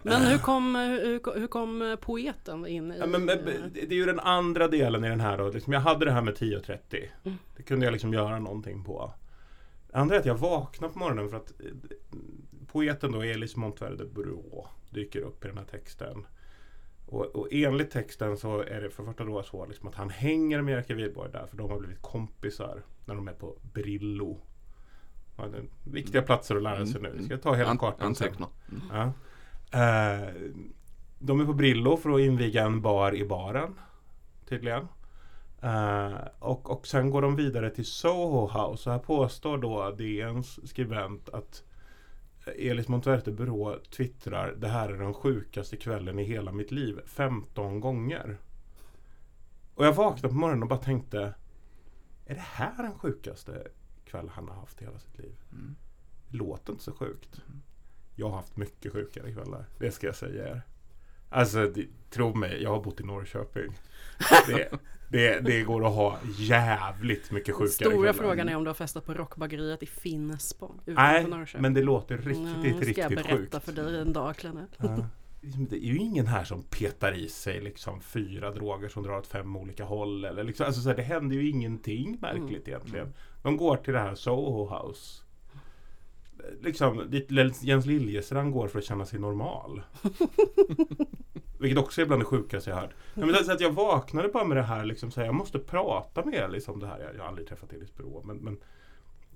Men 0.03 0.23
hur 0.23 0.39
kom, 0.39 0.75
hur, 0.75 1.41
hur 1.41 1.47
kom 1.47 1.83
eh, 1.83 1.97
poeten 1.97 2.67
in 2.67 2.93
i... 2.93 2.99
Ja, 2.99 3.07
men, 3.07 3.29
eh, 3.29 3.37
det 3.73 3.83
är 3.83 3.93
ju 3.93 4.07
den 4.07 4.21
andra 4.21 4.69
delen 4.69 5.05
i 5.05 5.09
den 5.09 5.21
här 5.21 5.39
då. 5.39 5.49
Liksom, 5.49 5.73
jag 5.73 5.81
hade 5.81 6.05
det 6.05 6.11
här 6.11 6.23
med 6.23 6.35
10.30. 6.35 6.79
Mm. 7.25 7.39
Det 7.57 7.63
kunde 7.63 7.87
jag 7.87 7.93
liksom 7.93 8.13
göra 8.13 8.39
någonting 8.39 8.85
på. 8.85 9.13
Det 9.91 9.97
andra 9.97 10.15
är 10.17 10.21
att 10.21 10.27
jag 10.27 10.35
vaknar 10.35 10.89
på 10.89 10.99
morgonen 10.99 11.29
för 11.29 11.37
att 11.37 11.53
eh, 11.61 11.67
poeten 12.67 13.13
då, 13.13 13.23
Elis 13.23 13.57
Montverde 13.57 14.05
Burå, 14.05 14.69
dyker 14.91 15.21
upp 15.21 15.45
i 15.45 15.49
den 15.49 15.59
här 15.59 15.65
texten. 15.65 16.27
Och, 17.07 17.25
och 17.25 17.49
enligt 17.51 17.91
texten 17.91 18.37
så 18.37 18.61
är 18.61 18.81
det 18.81 18.91
för 18.91 19.05
första 19.05 19.25
då 19.25 19.43
så 19.43 19.67
liksom 19.67 19.89
att 19.89 19.95
han 19.95 20.11
hänger 20.11 20.63
med 20.63 20.75
Jerker 20.75 20.95
Widborg 20.95 21.33
där 21.33 21.47
för 21.47 21.57
de 21.57 21.71
har 21.71 21.79
blivit 21.79 22.03
kompisar 22.03 22.83
när 23.05 23.15
de 23.15 23.29
är 23.29 23.33
på 23.33 23.57
Brillo. 23.73 24.41
Ja, 25.37 25.45
viktiga 25.85 26.23
platser 26.23 26.57
att 26.57 26.63
lära 26.63 26.87
sig 26.87 27.01
nu. 27.01 27.23
Ska 27.25 27.35
jag 27.35 27.43
ta 27.43 27.55
hela 27.55 27.71
An- 27.71 27.79
kartan 27.79 28.15
sen? 28.15 28.27
Anteckna. 28.27 28.47
Mm. 28.71 28.83
Ja. 28.93 29.13
Eh, 29.79 30.29
de 31.19 31.41
är 31.41 31.45
på 31.45 31.53
Brillo 31.53 31.97
för 31.97 32.11
att 32.11 32.21
inviga 32.21 32.65
en 32.65 32.81
bar 32.81 33.15
i 33.15 33.25
baren. 33.25 33.75
Tydligen. 34.49 34.89
Eh, 35.63 36.15
och, 36.39 36.71
och 36.71 36.87
sen 36.87 37.11
går 37.11 37.23
de 37.23 37.37
vidare 37.37 37.71
till 37.71 37.87
Soho 37.87 38.47
House. 38.47 38.89
Och 38.89 38.93
här 38.93 39.03
påstår 39.03 39.59
då 39.59 39.91
DNs 39.91 40.69
skribent 40.69 41.29
att 41.29 41.63
Elis 42.59 42.89
Montverte 42.89 43.33
Byrå 43.33 43.79
twittrar 43.97 44.55
Det 44.59 44.69
här 44.69 44.89
är 44.89 44.99
den 44.99 45.15
sjukaste 45.15 45.77
kvällen 45.77 46.19
i 46.19 46.25
hela 46.25 46.53
mitt 46.53 46.71
liv 46.71 47.01
15 47.07 47.81
gånger. 47.81 48.39
Och 49.75 49.87
jag 49.87 49.93
vaknade 49.93 50.29
på 50.29 50.35
morgonen 50.35 50.63
och 50.63 50.69
bara 50.69 50.79
tänkte 50.79 51.35
Är 52.27 52.35
det 52.35 52.41
här 52.41 52.83
den 52.83 52.95
sjukaste 52.99 53.67
kväll 54.13 54.31
han 54.35 54.49
har 54.49 54.55
haft 54.55 54.83
i 54.83 54.85
hela 54.85 54.99
sitt 54.99 55.19
liv? 55.19 55.35
Mm. 55.53 55.75
Det 56.29 56.37
låter 56.37 56.73
inte 56.73 56.85
så 56.85 56.93
sjukt. 56.93 57.41
Jag 58.15 58.29
har 58.29 58.37
haft 58.37 58.57
mycket 58.57 58.93
sjukare 58.93 59.33
kvällar. 59.33 59.65
Det 59.79 59.91
ska 59.91 60.07
jag 60.07 60.17
säga 60.17 60.49
er. 60.49 60.63
Alltså, 61.29 61.67
det, 61.69 61.87
tro 62.11 62.35
mig, 62.35 62.63
jag 62.63 62.71
har 62.71 62.81
bott 62.83 63.01
i 63.01 63.05
Norrköping. 63.05 63.73
Det, 64.47 64.71
det, 65.09 65.41
det 65.41 65.63
går 65.63 65.87
att 65.87 65.95
ha 65.95 66.19
jävligt 66.39 67.31
mycket 67.31 67.55
sjukare 67.55 67.69
Stora 67.69 67.93
kvällar. 67.97 68.13
frågan 68.13 68.49
är 68.49 68.57
om 68.57 68.65
du 68.65 68.69
har 68.71 68.75
festat 68.75 69.07
på 69.07 69.15
Rockbageriet 69.15 69.83
i 69.83 69.87
Finspång 69.87 70.81
Nej, 70.85 71.27
men 71.59 71.75
det 71.75 71.83
låter 71.83 72.17
riktigt, 72.17 72.37
Mm, 72.37 72.63
riktigt 72.63 72.93
ska 72.93 73.01
jag 73.03 73.11
berätta 73.11 73.37
sjukt. 73.37 73.65
för 73.65 73.73
dig 73.73 74.01
en 74.01 74.13
dag 74.13 74.37
Klenell. 74.37 74.67
Ja. 74.79 75.07
Liksom, 75.45 75.67
Det 75.67 75.77
är 75.77 75.89
ju 75.89 75.97
ingen 75.97 76.27
här 76.27 76.45
som 76.45 76.63
petar 76.63 77.13
i 77.13 77.29
sig 77.29 77.61
liksom 77.61 78.01
fyra 78.01 78.51
droger 78.51 78.89
som 78.89 79.03
drar 79.03 79.19
åt 79.19 79.27
fem 79.27 79.57
olika 79.57 79.85
håll. 79.85 80.25
Eller 80.25 80.45
liksom, 80.45 80.67
alltså, 80.67 80.81
så 80.81 80.89
här, 80.89 80.97
det 80.97 81.03
händer 81.03 81.37
ju 81.37 81.49
ingenting 81.51 82.19
märkligt 82.21 82.69
Mm. 82.69 82.77
egentligen. 82.81 83.13
De 83.43 83.57
går 83.57 83.77
till 83.77 83.93
det 83.93 83.99
här 84.01 84.15
Soho 84.15 84.69
House. 84.77 85.23
Liksom, 86.61 87.11
dit 87.11 87.31
Jens 87.63 87.87
Liljestrand 87.87 88.53
går 88.53 88.69
för 88.69 88.79
att 88.79 88.85
känna 88.85 89.07
sig 89.07 89.21
normal. 89.21 89.83
Vilket 91.59 91.79
också 91.79 92.03
är 92.03 92.07
bland 92.07 92.23
det 92.23 92.27
sjukaste 92.27 92.71
jag 92.71 92.77
hört. 92.77 92.95
Nej, 93.15 93.27
men 93.27 93.45
så 93.45 93.53
att 93.53 93.61
jag 93.61 93.71
vaknade 93.73 94.29
bara 94.29 94.45
med 94.45 94.57
det 94.57 94.63
här, 94.63 94.85
liksom, 94.85 95.11
så 95.11 95.21
här, 95.21 95.27
jag 95.27 95.35
måste 95.35 95.59
prata 95.59 96.25
med 96.25 96.35
er 96.35 96.49
liksom, 96.49 96.81
det 96.81 96.87
här. 96.87 97.01
Jag, 97.01 97.15
jag 97.15 97.21
har 97.21 97.29
aldrig 97.29 97.49
träffat 97.49 97.73
Elis 97.73 97.95
Byrå, 97.97 98.23
men, 98.25 98.37
men 98.37 98.59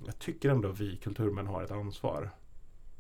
jag 0.05 0.19
tycker 0.19 0.51
ändå 0.51 0.69
att 0.69 0.81
vi 0.81 0.97
kulturmän 0.97 1.47
har 1.47 1.63
ett 1.63 1.71
ansvar. 1.71 2.31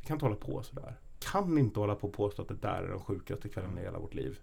Vi 0.00 0.06
kan 0.06 0.14
inte 0.14 0.24
hålla 0.24 0.36
på 0.36 0.62
sådär. 0.62 0.96
Kan 1.32 1.58
inte 1.58 1.80
hålla 1.80 1.94
på 1.94 2.06
och 2.08 2.14
påstå 2.14 2.42
att 2.42 2.48
det 2.48 2.54
där 2.54 2.82
är 2.82 2.88
den 2.88 3.00
sjukaste 3.00 3.48
kvällen 3.48 3.78
i 3.78 3.80
hela 3.80 3.98
vårt 3.98 4.14
liv. 4.14 4.38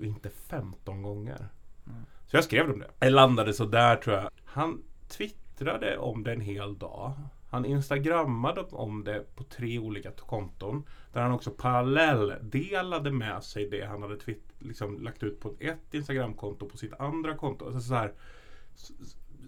Inte 0.00 0.30
15 0.30 1.02
gånger. 1.02 1.48
Mm. 1.86 2.02
Så 2.26 2.36
jag 2.36 2.44
skrev 2.44 2.70
om 2.70 2.78
det. 2.78 2.90
Jag 2.98 3.12
landade 3.12 3.54
så 3.54 3.64
där 3.64 3.96
tror 3.96 4.16
jag. 4.16 4.30
Han 4.44 4.82
twittrade 5.08 5.98
om 5.98 6.22
det 6.22 6.32
en 6.32 6.40
hel 6.40 6.78
dag. 6.78 7.12
Han 7.50 7.64
instagrammade 7.64 8.60
om 8.70 9.04
det 9.04 9.36
på 9.36 9.44
tre 9.44 9.78
olika 9.78 10.10
konton. 10.10 10.84
Där 11.12 11.22
han 11.22 11.32
också 11.32 11.50
parallelldelade 11.50 13.10
med 13.10 13.44
sig 13.44 13.68
det 13.68 13.86
han 13.86 14.02
hade 14.02 14.16
twitt- 14.16 14.52
liksom 14.58 15.02
lagt 15.02 15.22
ut 15.22 15.40
på 15.40 15.54
ett 15.58 15.94
instagramkonto 15.94 16.68
på 16.68 16.76
sitt 16.76 16.92
andra 16.92 17.36
konto. 17.36 17.64
Alltså 17.64 17.80
så 17.80 17.94
här, 17.94 18.12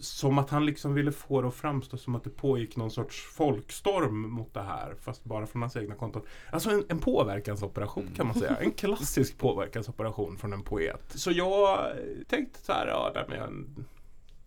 som 0.00 0.38
att 0.38 0.50
han 0.50 0.66
liksom 0.66 0.94
ville 0.94 1.12
få 1.12 1.42
det 1.42 1.48
att 1.48 1.54
framstå 1.54 1.96
som 1.96 2.14
att 2.14 2.24
det 2.24 2.30
pågick 2.30 2.76
någon 2.76 2.90
sorts 2.90 3.22
folkstorm 3.22 4.30
mot 4.30 4.54
det 4.54 4.62
här. 4.62 4.94
Fast 5.00 5.24
bara 5.24 5.46
från 5.46 5.62
hans 5.62 5.76
egna 5.76 5.94
konton. 5.94 6.22
Alltså 6.50 6.70
en, 6.70 6.84
en 6.88 6.98
påverkansoperation 6.98 8.10
kan 8.16 8.26
man 8.26 8.34
säga. 8.34 8.56
En 8.56 8.72
klassisk 8.76 9.38
påverkansoperation 9.38 10.36
från 10.36 10.52
en 10.52 10.62
poet. 10.62 11.02
Så 11.08 11.30
jag 11.30 11.92
tänkte 12.28 12.58
så 12.58 12.72
här, 12.72 12.86
ja, 12.86 13.12
nej, 13.14 13.24
men, 13.28 13.84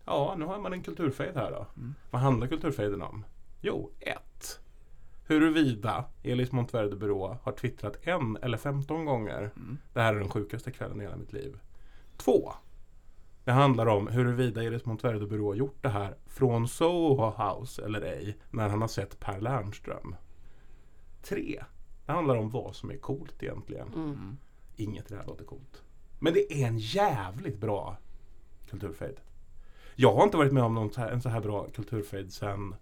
ja 0.04 0.34
nu 0.38 0.44
har 0.44 0.58
man 0.58 0.72
en 0.72 0.82
kulturfejd 0.82 1.34
här 1.34 1.50
då. 1.50 1.66
Mm. 1.76 1.94
Vad 2.10 2.22
handlar 2.22 2.46
kulturfejden 2.46 3.02
om? 3.02 3.24
Jo, 3.60 3.90
ett. 4.00 4.60
Huruvida 5.26 6.04
Elis 6.22 6.52
Montverde 6.52 6.96
Byrå 6.96 7.38
har 7.42 7.52
twittrat 7.52 8.06
en 8.06 8.36
eller 8.36 8.58
15 8.58 9.04
gånger. 9.04 9.50
Mm. 9.56 9.78
Det 9.92 10.00
här 10.00 10.14
är 10.14 10.18
den 10.18 10.28
sjukaste 10.28 10.70
kvällen 10.70 11.00
i 11.00 11.04
hela 11.04 11.16
mitt 11.16 11.32
liv. 11.32 11.58
Två. 12.16 12.52
Det 13.48 13.52
handlar 13.52 13.86
om 13.86 14.06
huruvida 14.06 14.62
Elis 14.62 14.84
Montverde 14.84 15.26
Byrå 15.26 15.54
gjort 15.54 15.78
det 15.80 15.88
här 15.88 16.16
från 16.26 16.68
Soho 16.68 17.32
House 17.42 17.84
eller 17.84 18.02
ej 18.02 18.36
när 18.50 18.68
han 18.68 18.80
har 18.80 18.88
sett 18.88 19.20
Per 19.20 19.40
Lernström. 19.40 20.14
Tre. 21.22 21.64
Det 22.06 22.12
handlar 22.12 22.36
om 22.36 22.50
vad 22.50 22.76
som 22.76 22.90
är 22.90 22.96
coolt 22.96 23.42
egentligen. 23.42 23.88
Mm. 23.94 24.36
Inget 24.76 25.10
i 25.10 25.14
det 25.14 25.20
här 25.20 25.26
låter 25.26 25.44
coolt. 25.44 25.82
Men 26.18 26.32
det 26.32 26.52
är 26.52 26.66
en 26.66 26.78
jävligt 26.78 27.58
bra 27.58 27.96
kulturfejd. 28.70 29.16
Jag 29.94 30.14
har 30.14 30.24
inte 30.24 30.36
varit 30.36 30.52
med 30.52 30.62
om 30.62 30.74
någon 30.74 30.92
så 30.92 31.00
här, 31.00 31.10
en 31.10 31.22
så 31.22 31.28
här 31.28 31.40
bra 31.40 31.66
kulturfejd 31.74 32.32
sen 32.32 32.74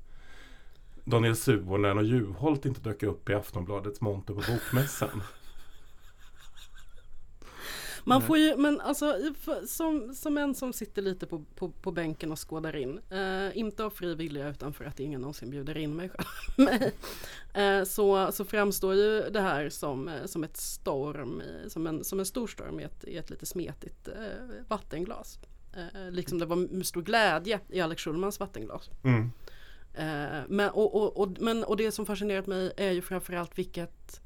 Daniel 1.05 1.37
Suhonen 1.37 1.99
och 1.99 2.05
Juholt 2.05 2.65
inte 2.65 2.81
dök 2.81 3.03
upp 3.03 3.31
i 3.31 3.35
Aftonbladets 3.35 4.01
monter 4.01 4.35
på 4.35 4.41
Bokmässan. 4.53 5.23
Man 8.09 8.23
får 8.23 8.39
ju, 8.39 8.57
men 8.57 8.81
alltså 8.81 9.19
som, 9.67 10.15
som 10.15 10.39
en 10.39 10.55
som 10.55 10.73
sitter 10.73 11.03
lite 11.03 11.27
på, 11.27 11.45
på, 11.55 11.71
på 11.71 11.93
bänken 11.93 12.33
och 12.33 12.49
skådar 12.49 12.77
in, 12.77 13.01
eh, 13.11 13.59
inte 13.59 13.85
av 13.85 13.91
fri 13.91 14.15
vilja 14.15 14.49
utan 14.49 14.73
för 14.73 14.85
att 14.85 15.01
ingen 15.01 15.21
någonsin 15.21 15.51
bjuder 15.51 15.79
in 15.79 15.97
mig 15.97 16.11
själv, 16.11 16.69
eh, 17.55 17.85
så, 17.85 18.33
så 18.33 18.45
framstår 18.45 18.95
ju 18.95 19.21
det 19.31 19.41
här 19.41 19.69
som, 19.69 20.09
eh, 20.09 20.25
som 20.25 20.45
ett 20.45 20.57
storm, 20.57 21.43
som, 21.69 21.87
en, 21.87 22.05
som 22.05 22.21
en 22.21 22.27
stor 22.27 22.47
storm 22.47 22.81
i 22.81 22.83
ett, 22.83 23.05
i 23.05 23.17
ett 23.17 23.31
lite 23.31 23.47
smetigt 23.47 24.09
eh, 24.09 24.15
vattenglas. 24.69 25.39
Eh, 25.77 26.11
liksom 26.11 26.39
det 26.39 26.47
var 26.47 26.83
stor 26.83 27.03
glädje 27.03 27.61
i 27.69 27.81
Alex 27.81 28.03
Schulmans 28.03 28.41
vattenglas. 28.41 28.91
Mm. 29.05 29.31
Eh, 29.95 30.45
men, 30.49 30.71
och, 30.71 30.95
och, 30.95 31.17
och, 31.17 31.41
men, 31.41 31.65
och 31.65 31.77
det 31.77 31.93
som 31.93 32.07
fascinerat 32.07 32.47
mig 32.47 32.73
är 32.77 32.93
ju 32.93 33.03
framförallt 33.03 33.59
vilket 33.59 34.21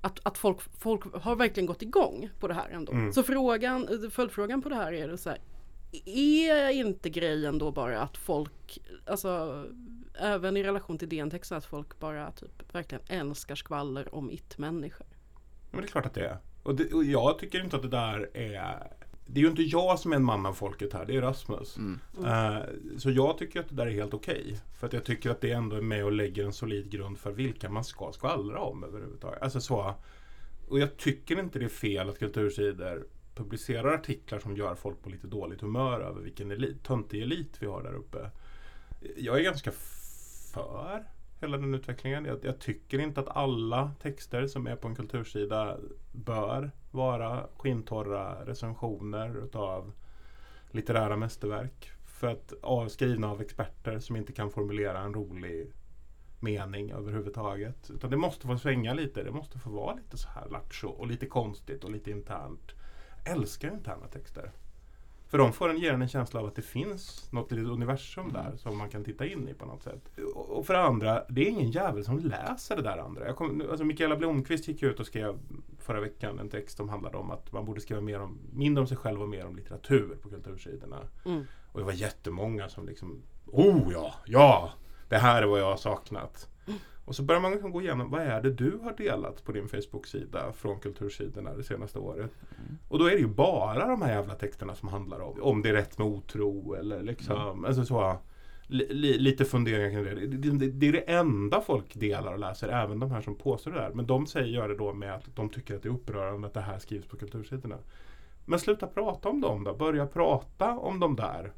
att, 0.00 0.20
att 0.22 0.38
folk, 0.38 0.60
folk 0.78 1.14
har 1.14 1.36
verkligen 1.36 1.66
gått 1.66 1.82
igång 1.82 2.30
på 2.38 2.48
det 2.48 2.54
här 2.54 2.68
ändå. 2.68 2.92
Mm. 2.92 3.12
Så 3.12 3.22
frågan, 3.22 4.10
följdfrågan 4.10 4.62
på 4.62 4.68
det 4.68 4.74
här 4.74 4.92
är 4.92 5.08
det 5.08 5.18
så 5.18 5.30
här, 5.30 5.38
är 6.04 6.70
inte 6.70 7.10
grejen 7.10 7.58
då 7.58 7.70
bara 7.70 8.00
att 8.00 8.16
folk, 8.16 8.78
alltså 9.06 9.64
även 10.14 10.56
i 10.56 10.62
relation 10.62 10.98
till 10.98 11.08
DN-texten, 11.08 11.58
att 11.58 11.64
folk 11.64 11.98
bara 11.98 12.30
typ 12.30 12.74
verkligen 12.74 13.04
älskar 13.08 13.54
skvaller 13.54 14.14
om 14.14 14.30
it-människor? 14.30 15.06
Men 15.70 15.80
det 15.80 15.86
är 15.86 15.90
klart 15.90 16.06
att 16.06 16.14
det 16.14 16.26
är. 16.26 16.38
Och, 16.62 16.74
det, 16.74 16.92
och 16.92 17.04
jag 17.04 17.38
tycker 17.38 17.64
inte 17.64 17.76
att 17.76 17.82
det 17.82 17.88
där 17.88 18.36
är 18.36 18.92
Det 19.30 19.40
är 19.40 19.42
ju 19.42 19.50
inte 19.50 19.62
jag 19.62 19.98
som 19.98 20.12
är 20.12 20.16
en 20.16 20.24
man 20.24 20.46
av 20.46 20.52
folket 20.52 20.92
här, 20.92 21.04
det 21.06 21.16
är 21.16 21.20
Rasmus. 21.20 21.76
Mm. 21.76 22.00
Eh, 22.24 22.62
så 22.98 23.10
jag 23.10 23.38
tycker 23.38 23.60
att 23.60 23.68
det 23.68 23.74
där 23.74 23.86
är 23.86 23.90
helt 23.90 24.14
okej. 24.14 24.60
För 24.78 24.86
att 24.86 24.92
jag 24.92 25.04
tycker 25.04 25.30
att 25.30 25.40
det 25.40 25.52
ändå 25.52 25.76
är 25.76 25.80
med 25.80 26.04
och 26.04 26.12
lägger 26.12 26.44
en 26.44 26.52
solid 26.52 26.90
grund 26.90 27.18
för 27.18 27.32
vilka 27.32 27.70
man 27.70 27.84
ska 27.84 28.12
skvallra 28.12 28.58
om 28.58 28.84
överhuvudtaget. 28.84 29.42
Alltså 29.42 29.60
så, 29.60 29.94
och 30.68 30.78
jag 30.78 30.96
tycker 30.96 31.40
inte 31.40 31.58
det 31.58 31.64
är 31.64 31.68
fel 31.68 32.08
att 32.08 32.18
kultursidor 32.18 33.06
publicerar 33.34 33.94
artiklar 33.94 34.38
som 34.38 34.56
gör 34.56 34.74
folk 34.74 35.02
på 35.02 35.10
lite 35.10 35.26
dåligt 35.26 35.60
humör 35.60 36.00
över 36.00 36.20
vilken 36.20 36.50
elit, 36.50 36.84
töntig 36.84 37.22
elit 37.22 37.56
vi 37.58 37.66
har 37.66 37.82
där 37.82 37.94
uppe. 37.94 38.30
Jag 39.16 39.38
är 39.38 39.42
ganska 39.42 39.72
för 40.54 41.04
hela 41.40 41.56
den 41.56 41.74
utvecklingen. 41.74 42.24
Jag, 42.24 42.38
jag 42.42 42.58
tycker 42.58 42.98
inte 42.98 43.20
att 43.20 43.36
alla 43.36 43.90
texter 44.02 44.46
som 44.46 44.66
är 44.66 44.76
på 44.76 44.88
en 44.88 44.94
kultursida 44.94 45.76
bör 46.12 46.70
vara 46.90 47.46
skintorra 47.56 48.46
recensioner 48.46 49.44
utav 49.44 49.92
litterära 50.70 51.16
mästerverk. 51.16 51.90
För 52.06 52.26
att 52.26 52.52
av, 52.62 52.88
skrivna 52.88 53.30
av 53.30 53.40
experter 53.40 53.98
som 53.98 54.16
inte 54.16 54.32
kan 54.32 54.50
formulera 54.50 55.00
en 55.00 55.14
rolig 55.14 55.72
mening 56.40 56.90
överhuvudtaget. 56.90 57.90
Utan 57.90 58.10
det 58.10 58.16
måste 58.16 58.46
få 58.46 58.58
svänga 58.58 58.94
lite. 58.94 59.22
Det 59.22 59.30
måste 59.30 59.58
få 59.58 59.70
vara 59.70 59.94
lite 59.94 60.16
så 60.16 60.28
här 60.28 60.48
lattjo 60.48 60.88
och 60.88 61.06
lite 61.06 61.26
konstigt 61.26 61.84
och 61.84 61.90
lite 61.90 62.10
internt. 62.10 62.74
Jag 63.24 63.36
älskar 63.36 63.72
interna 63.72 64.06
texter. 64.06 64.52
För 65.28 65.38
de 65.38 65.52
får 65.52 65.68
en, 65.68 65.78
ger 65.78 65.92
en 65.92 66.02
en 66.02 66.08
känsla 66.08 66.40
av 66.40 66.46
att 66.46 66.54
det 66.54 66.62
finns 66.62 67.32
något 67.32 67.52
litet 67.52 67.68
universum 67.70 68.32
där 68.32 68.56
som 68.56 68.78
man 68.78 68.88
kan 68.88 69.04
titta 69.04 69.26
in 69.26 69.48
i 69.48 69.54
på 69.54 69.66
något 69.66 69.82
sätt. 69.82 70.10
Och, 70.34 70.66
för 70.66 70.74
det 70.74 70.80
andra, 70.80 71.24
det 71.28 71.40
är 71.40 71.50
ingen 71.50 71.70
jävel 71.70 72.04
som 72.04 72.18
läser 72.18 72.76
det 72.76 72.82
där 72.82 72.98
andra. 72.98 73.26
Jag 73.26 73.36
kom, 73.36 73.62
alltså 73.70 73.84
Mikaela 73.84 74.16
Blomqvist 74.16 74.68
gick 74.68 74.82
ut 74.82 75.00
och 75.00 75.06
skrev 75.06 75.38
förra 75.78 76.00
veckan 76.00 76.38
en 76.38 76.48
text 76.48 76.76
som 76.76 76.88
handlade 76.88 77.16
om 77.16 77.30
att 77.30 77.52
man 77.52 77.64
borde 77.64 77.80
skriva 77.80 78.00
mer 78.00 78.20
om, 78.20 78.38
mindre 78.52 78.80
om 78.80 78.86
sig 78.86 78.96
själv 78.96 79.22
och 79.22 79.28
mer 79.28 79.46
om 79.46 79.56
litteratur 79.56 80.18
på 80.22 80.28
kultursidorna. 80.28 81.08
Mm. 81.24 81.44
Och 81.72 81.80
det 81.80 81.84
var 81.86 81.92
jättemånga 81.92 82.68
som 82.68 82.86
liksom 82.86 83.22
Oh 83.46 83.92
ja, 83.92 84.14
ja! 84.26 84.72
Det 85.08 85.18
här 85.18 85.42
är 85.42 85.46
vad 85.46 85.60
jag 85.60 85.70
har 85.70 85.76
saknat. 85.76 86.48
Och 87.08 87.14
så 87.14 87.22
börjar 87.22 87.40
man 87.40 87.52
liksom 87.52 87.70
gå 87.70 87.82
igenom 87.82 88.10
vad 88.10 88.20
är 88.20 88.42
det 88.42 88.50
du 88.50 88.78
har 88.82 88.92
delat 88.96 89.44
på 89.44 89.52
din 89.52 89.68
Facebook-sida 89.68 90.52
från 90.52 90.80
kultursidorna 90.80 91.54
det 91.54 91.64
senaste 91.64 91.98
året. 91.98 92.30
Och 92.88 92.98
då 92.98 93.06
är 93.06 93.10
det 93.10 93.18
ju 93.18 93.26
bara 93.26 93.88
de 93.88 94.02
här 94.02 94.12
jävla 94.12 94.34
texterna 94.34 94.74
som 94.74 94.88
handlar 94.88 95.20
om 95.20 95.42
om 95.42 95.62
det 95.62 95.68
är 95.68 95.72
rätt 95.72 95.98
med 95.98 96.06
otro 96.06 96.74
eller 96.74 97.02
liksom 97.02 97.64
alltså 97.64 97.84
så, 97.84 98.16
li, 98.66 99.18
lite 99.18 99.44
funderingar 99.44 99.90
kring 99.90 100.04
det. 100.04 100.26
Det, 100.26 100.50
det. 100.50 100.70
det 100.70 100.88
är 100.88 100.92
det 100.92 101.12
enda 101.12 101.60
folk 101.60 101.94
delar 101.94 102.32
och 102.32 102.38
läser, 102.38 102.68
även 102.68 102.98
de 102.98 103.10
här 103.10 103.20
som 103.20 103.34
påstår 103.34 103.70
det 103.70 103.80
där. 103.80 103.90
Men 103.94 104.06
de 104.06 104.26
säger 104.26 104.46
gör 104.46 104.68
det 104.68 104.76
då 104.76 104.92
med 104.92 105.14
att 105.14 105.36
de 105.36 105.48
tycker 105.48 105.76
att 105.76 105.82
det 105.82 105.88
är 105.88 105.92
upprörande 105.92 106.46
att 106.46 106.54
det 106.54 106.60
här 106.60 106.78
skrivs 106.78 107.06
på 107.06 107.16
kultursidorna. 107.16 107.78
Men 108.46 108.58
sluta 108.58 108.86
prata 108.86 109.28
om 109.28 109.40
dem 109.40 109.64
då. 109.64 109.74
Börja 109.74 110.06
prata 110.06 110.78
om 110.78 111.00
de 111.00 111.16
där 111.16 111.52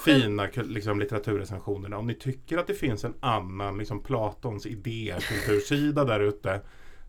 fina 0.00 0.48
liksom, 0.64 1.00
litteraturrecensionerna. 1.00 1.98
Om 1.98 2.06
ni 2.06 2.14
tycker 2.14 2.58
att 2.58 2.66
det 2.66 2.74
finns 2.74 3.04
en 3.04 3.14
annan 3.20 3.78
liksom, 3.78 4.00
Platons 4.02 4.66
idékultursida 4.66 6.04
där 6.04 6.20
ute 6.20 6.60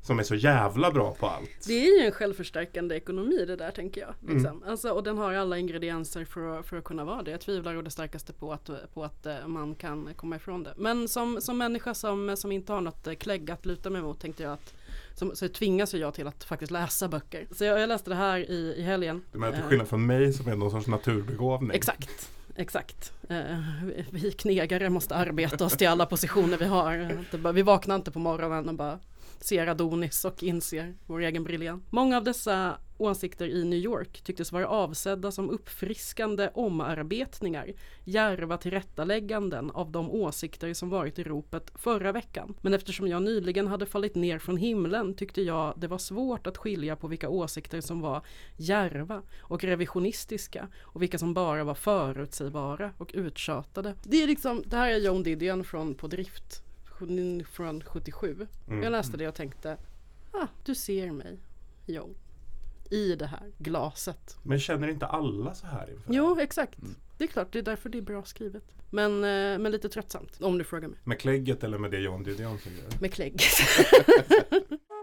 som 0.02 0.20
är 0.20 0.24
så 0.24 0.36
jävla 0.36 0.92
bra 0.92 1.16
på 1.20 1.28
allt. 1.28 1.50
det 1.68 1.74
är 1.74 2.00
ju 2.00 2.06
en 2.06 2.12
självförstärkande 2.12 2.96
ekonomi 2.96 3.46
det 3.48 3.56
där 3.56 3.72
tänker 3.72 4.02
jag. 4.02 4.14
Mm. 4.24 4.36
Liksom. 4.38 4.64
Alltså, 4.68 4.90
och 4.90 5.04
den 5.04 5.18
har 5.18 5.34
alla 5.34 5.58
ingredienser 5.58 6.26
för, 6.26 6.60
att- 6.60 6.66
för 6.68 6.78
att 6.78 6.84
kunna 6.84 7.06
vara 7.06 7.24
det. 7.24 7.32
Jag 7.32 7.42
tvivlar 7.42 7.76
å 7.78 7.82
det 7.82 7.90
starkaste 7.90 8.34
på 8.34 8.54
att, 8.54 8.70
på 8.94 9.04
att 9.04 9.26
eh, 9.26 9.48
man 9.48 9.76
kan 9.76 10.10
komma 10.16 10.36
ifrån 10.36 10.64
det. 10.64 10.74
Men 10.78 11.08
som, 11.08 11.42
som 11.42 11.58
människa 11.58 11.94
som, 11.94 12.38
som 12.38 12.52
inte 12.52 12.74
har 12.74 12.82
något 12.82 13.08
eh, 13.08 13.14
klägg 13.14 13.52
att 13.52 13.66
luta 13.66 13.90
mig 13.90 14.02
mot 14.02 14.20
tänkte 14.20 14.44
jag 14.44 14.52
att 14.54 14.74
som, 15.14 15.36
så 15.36 15.48
tvingas 15.48 15.94
jag 15.94 16.14
till 16.14 16.28
att 16.28 16.44
faktiskt 16.44 16.72
läsa 16.72 17.08
böcker. 17.08 17.48
Så 17.52 17.64
jag, 17.66 17.80
jag 17.80 17.88
läste 17.90 18.10
det 18.10 18.16
här 18.16 18.38
i, 18.52 18.74
i 18.78 18.82
helgen. 18.82 19.22
Du 19.32 19.40
menar 19.40 19.54
till 19.54 19.62
Eh, 19.64 19.68
skillnad 19.70 19.88
från 19.88 20.06
mig 20.06 20.34
som 20.34 20.52
är 20.52 20.56
någon 20.56 20.72
sorts 20.72 20.88
naturbegåvning. 20.88 21.72
Exakt. 21.76 22.32
Exakt. 22.58 23.14
Eh, 23.30 23.60
vi- 24.12 24.32
knegare 24.32 24.90
måste 24.90 25.16
arbeta 25.16 25.66
oss 25.66 25.78
till 25.78 25.88
alla 25.88 26.06
positioner 26.06 26.58
vi 26.58 26.66
har. 26.66 27.52
Vi 27.54 27.62
vaknar 27.62 27.96
inte 27.96 28.12
på 28.12 28.20
morgonen 28.20 28.70
och 28.70 28.76
bara 28.76 29.00
ser 29.44 29.68
Adonis 29.68 30.26
och 30.26 30.44
inser 30.44 30.96
vår 31.06 31.20
egen 31.20 31.44
briljans. 31.44 31.84
Många 31.90 32.18
av 32.18 32.24
dessa 32.24 32.78
åsikter 32.98 33.48
i 33.48 33.64
New 33.64 33.80
York 33.80 34.22
tycktes 34.22 34.52
vara 34.52 34.68
avsedda 34.68 35.32
som 35.32 35.50
uppfriskande 35.50 36.50
omarbetningar, 36.54 37.74
djärva 38.04 38.58
tillrättalägganden 38.58 39.72
av 39.72 39.92
de 39.92 40.12
åsikter 40.12 40.74
som 40.74 40.90
varit 40.90 41.20
i 41.20 41.24
ropet 41.24 41.72
förra 41.76 42.12
veckan. 42.12 42.56
Men 42.62 42.74
eftersom 42.74 43.08
jag 43.08 43.24
nyligen 43.24 43.68
hade 43.68 43.86
fallit 43.86 44.16
ner 44.16 44.40
från 44.40 44.58
himlen 44.58 45.14
tyckte 45.14 45.42
jag 45.42 45.74
det 45.78 45.88
var 45.88 45.98
svårt 45.98 46.48
att 46.48 46.58
skilja 46.58 46.96
på 46.96 47.08
vilka 47.08 47.30
åsikter 47.30 47.82
som 47.82 48.02
var 48.02 48.22
djärva 48.58 49.22
och 49.40 49.64
revisionistiska 49.64 50.68
och 50.80 51.02
vilka 51.02 51.18
som 51.18 51.34
bara 51.34 51.64
var 51.64 51.76
förutsägbara 51.76 52.92
och 52.98 53.12
uttjatade. 53.14 53.96
Det 54.04 54.24
är 54.24 54.28
liksom, 54.28 54.64
det 54.66 54.78
här 54.78 54.92
är 54.92 54.98
John 54.98 55.24
Didion 55.24 55.64
från 55.64 55.96
På 55.96 56.08
drift 56.08 56.67
från 57.46 57.84
77. 57.84 58.48
Mm. 58.68 58.84
Jag 58.84 58.92
läste 58.92 59.18
det 59.18 59.28
och 59.28 59.36
tänkte, 59.36 59.78
ah, 60.32 60.48
du 60.66 60.76
ser 60.76 61.12
mig, 61.12 61.40
John, 61.86 62.16
i 62.90 63.16
det 63.16 63.26
här 63.26 63.52
glaset. 63.58 64.38
Men 64.44 64.60
känner 64.60 64.88
inte 64.88 65.06
alla 65.06 65.54
så 65.54 65.68
här 65.68 65.92
inför? 65.92 66.14
Jo, 66.14 66.40
exakt. 66.40 66.80
Det 67.18 67.24
är 67.24 67.28
klart, 67.28 67.52
det 67.52 67.60
är 67.60 67.64
därför 67.64 67.90
det 67.90 67.98
är 67.98 68.02
bra 68.02 68.24
skrivet. 68.24 68.64
Men, 68.90 69.14
eh, 69.14 69.60
men 69.60 69.72
lite 69.72 69.90
tröttsamt, 69.90 70.42
om 70.42 70.58
du 70.58 70.64
frågar 70.64 70.88
mig. 70.88 71.00
Med 71.04 71.20
klägget 71.20 71.64
eller 71.64 71.78
med 71.78 71.92
det 71.92 72.00
John 72.00 72.24
Didion 72.24 72.60
säger? 72.60 73.02
Med 73.02 73.14
klägg. 73.14 73.42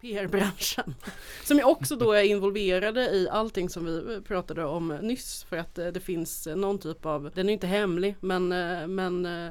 PR-branschen. 0.00 0.94
Som 1.44 1.58
jag 1.58 1.68
också 1.68 1.96
då 1.96 2.12
är 2.12 2.22
involverade 2.22 3.00
i 3.00 3.28
allting 3.28 3.68
som 3.68 3.84
vi 3.84 4.20
pratade 4.20 4.64
om 4.64 4.88
nyss. 4.88 5.44
För 5.48 5.56
att 5.56 5.78
eh, 5.78 5.86
det 5.86 6.00
finns 6.00 6.48
någon 6.56 6.78
typ 6.78 7.06
av, 7.06 7.30
den 7.34 7.48
är 7.48 7.52
inte 7.52 7.66
hemlig, 7.66 8.16
men, 8.20 8.52
eh, 8.52 8.86
men 8.86 9.26
eh, 9.26 9.50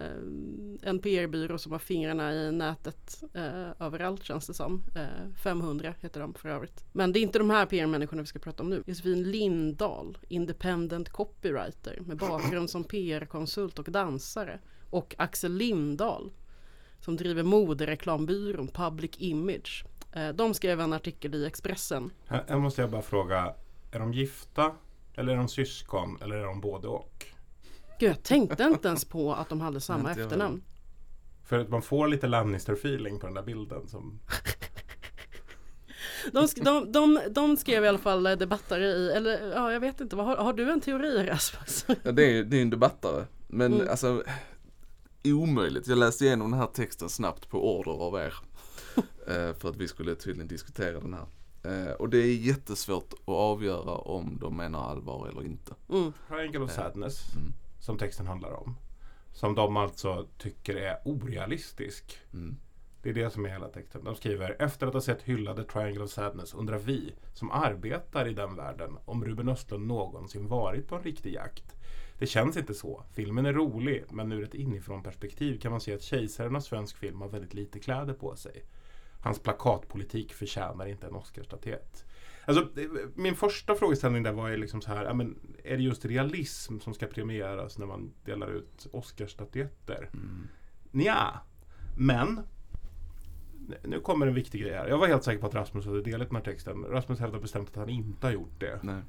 en 0.82 1.00
PR-byrå 1.00 1.58
som 1.58 1.72
har 1.72 1.80
fingrarna 1.80 2.34
i 2.34 2.52
nätet 2.52 3.24
eh, 3.34 3.86
överallt 3.86 4.24
känns 4.24 4.48
det 4.48 4.54
som. 4.54 4.84
Eh, 4.96 5.34
500 5.44 5.94
heter 6.00 6.20
de 6.22 6.34
för 6.34 6.50
övrigt. 6.50 6.84
Men 6.92 7.14
det 7.14 7.20
är 7.20 7.22
inte 7.22 7.40
de 7.40 7.50
här 7.50 7.66
PR-människorna 7.66 8.22
vi 8.22 8.28
ska 8.28 8.40
prata 8.40 8.64
om 8.64 8.70
nu. 8.70 8.84
Josefin 8.86 9.32
Lindahl, 9.32 10.18
independent 10.28 11.10
copywriter 11.10 12.00
med 12.02 12.18
bakgrund 12.18 12.70
som 12.70 12.84
PR-konsult 12.84 13.80
och 13.80 13.92
dansare. 13.92 14.60
Och 14.90 15.16
Axel 15.18 15.54
Lindahl 15.54 16.32
som 17.02 17.16
driver 17.16 17.44
modereklambyrån 17.44 18.68
Public 18.68 19.12
Image. 19.18 19.86
Eh, 20.13 20.30
De 20.30 20.54
skrev 20.54 20.82
en 20.82 20.93
artikel 20.93 21.36
i 21.36 21.45
Expressen. 21.45 22.12
Här, 22.28 22.58
måste 22.58 22.82
jag 22.82 22.91
bara 22.91 23.02
fråga. 23.02 23.54
Är 23.91 24.00
de 24.00 24.13
gifta? 24.13 24.72
Eller 25.15 25.34
är 25.34 25.38
de 25.38 25.48
syskon? 25.48 26.17
Eller 26.22 26.36
är 26.36 26.43
de 26.43 26.62
både 26.62 26.88
och? 26.88 27.26
Gud, 28.00 28.10
jag 28.10 28.24
tänkte 28.24 28.63
inte 28.63 28.88
ens 28.88 29.06
på 29.06 29.34
att 29.34 29.50
de 29.50 29.62
hade 29.62 29.82
samma 29.82 30.12
efternamn. 30.12 30.63
För 31.43 31.60
att 31.60 31.69
man 31.69 31.82
får 31.82 32.08
lite 32.08 32.28
Lannister-feeling 32.28 33.19
på 33.19 33.26
den 33.26 33.36
där 33.36 33.43
bilden. 33.43 33.88
Som, 33.88 34.19
De, 36.32 36.45
sk- 36.45 36.63
de, 36.63 36.91
de, 36.91 37.19
de 37.32 37.58
skrev 37.58 37.86
i 37.86 37.88
alla 37.88 37.98
fall 37.98 38.24
debattare 38.24 38.86
i, 38.86 39.12
eller 39.12 39.52
ja, 39.56 39.72
jag 39.74 39.80
vet 39.80 40.02
inte, 40.02 40.15
vad, 40.15 40.26
har, 40.26 40.36
har 40.38 40.54
du 40.54 40.72
en 40.72 40.82
teori 40.82 41.28
Rasmus? 41.28 41.86
Ja, 42.04 42.12
det, 42.12 42.38
är, 42.38 42.43
det 42.43 42.58
är 42.58 42.62
en 42.62 42.69
debattare. 42.69 43.26
Men 43.48 43.74
Mm. 43.74 43.88
alltså, 43.89 44.24
omöjligt. 45.24 45.88
Jag 45.88 45.98
läste 45.98 46.26
igenom 46.26 46.52
den 46.52 46.60
här 46.60 46.67
texten 46.67 47.10
snabbt 47.10 47.50
på 47.50 47.78
order 47.80 47.91
av 47.91 48.15
er. 48.15 48.34
eh, 49.28 49.54
för 49.54 49.70
att 49.70 49.76
vi 49.76 49.88
skulle 49.88 50.16
tydligen 50.16 50.48
diskutera 50.48 51.00
den 51.00 51.14
här. 51.14 51.26
Eh, 51.64 51.92
och 51.92 52.10
det 52.10 52.18
är 52.18 52.36
jättesvårt 52.36 53.14
att 53.14 53.30
avgöra 53.30 53.96
om 53.96 54.38
de 54.42 54.58
menar 54.58 54.80
allvar 54.80 55.28
eller 55.28 55.46
inte. 55.46 55.76
Mm. 55.90 56.14
Triangle 56.28 56.60
of 56.60 56.72
Sadness. 56.72 57.36
Mm. 57.36 57.54
Som 57.80 57.98
texten 57.98 58.28
handlar 58.28 58.52
om. 58.52 58.76
Som 59.34 59.56
de 59.56 59.78
alltså 59.78 60.28
tycker 60.38 60.76
är 60.76 60.98
orealistisk. 61.06 62.20
Mm. 62.34 62.58
Det 63.02 63.10
är 63.10 63.14
det 63.14 63.30
som 63.30 63.46
är 63.46 63.50
hela 63.50 63.68
texten. 63.68 64.04
De 64.04 64.16
skriver 64.16 64.62
efter 64.62 64.88
att 64.88 64.94
ha 64.94 65.02
sett 65.02 65.22
hyllade 65.22 65.64
Triangle 65.64 66.04
of 66.04 66.10
Sadness 66.10 66.54
undrar 66.54 66.78
vi 66.78 67.14
som 67.34 67.52
arbetar 67.52 68.28
i 68.28 68.34
den 68.34 68.56
världen 68.56 68.98
om 69.06 69.26
Ruben 69.26 69.50
Östlund 69.50 69.88
någonsin 69.88 70.48
varit 70.48 70.88
på 70.88 70.96
en 70.96 71.04
riktig 71.04 71.34
jakt. 71.34 71.76
Det 72.20 72.28
känns 72.28 72.58
inte 72.58 72.74
så. 72.74 73.04
Filmen 73.14 73.46
är 73.46 73.54
rolig 73.54 74.06
men 74.10 74.32
ur 74.32 74.44
ett 74.44 74.54
inifrån 74.54 75.04
perspektiv 75.04 75.60
kan 75.60 75.72
man 75.72 75.82
se 75.82 75.94
att 75.94 76.02
kejsaren 76.02 76.56
av 76.56 76.60
svensk 76.60 76.98
film 76.98 77.22
har 77.22 77.30
väldigt 77.30 77.54
lite 77.54 77.80
kläder 77.80 78.14
på 78.14 78.36
sig. 78.36 78.66
Hans 79.22 79.40
plakatpolitik 79.40 80.34
förtjänar 80.34 80.86
inte 80.86 81.08
en 81.08 81.16
Oscarsstatyett. 81.16 82.06
Alltså, 82.46 82.68
min 83.16 83.36
första 83.36 83.76
frågeställning 83.76 84.24
där 84.24 84.32
var 84.32 84.48
ju 84.48 84.58
liksom 84.58 84.82
så 84.82 84.90
här, 84.90 85.06
ja, 85.06 85.14
men 85.14 85.40
är 85.64 85.78
det 85.78 85.84
just 85.84 86.06
realism 86.06 86.80
som 86.80 86.94
ska 86.94 87.08
premieras 87.08 87.78
när 87.78 87.86
man 87.86 88.12
delar 88.26 88.48
ut 88.52 88.88
Oscarsstatyetter? 88.92 90.10
Mm. 90.14 90.48
Nja, 90.92 91.40
men 91.98 92.42
nu 93.84 94.00
kommer 94.00 94.28
en 94.28 94.34
viktig 94.34 94.62
grej 94.62 94.74
här. 94.74 94.88
Jag 94.88 94.98
var 94.98 95.08
helt 95.08 95.24
säker 95.24 95.42
på 95.42 95.48
att 95.48 95.56
Rasmus 95.56 95.86
hade 95.86 96.02
delat 96.02 96.28
den 96.28 96.36
här 96.36 96.44
texten. 96.44 96.84
Rasmus 96.84 97.20
hävdar 97.20 97.40
bestämt 97.40 97.70
att 97.70 97.76
han 97.76 97.90
inte 97.90 98.28
har 98.28 98.32
gjort 98.32 98.60
det. 98.60 98.80
Nej. 98.84 99.02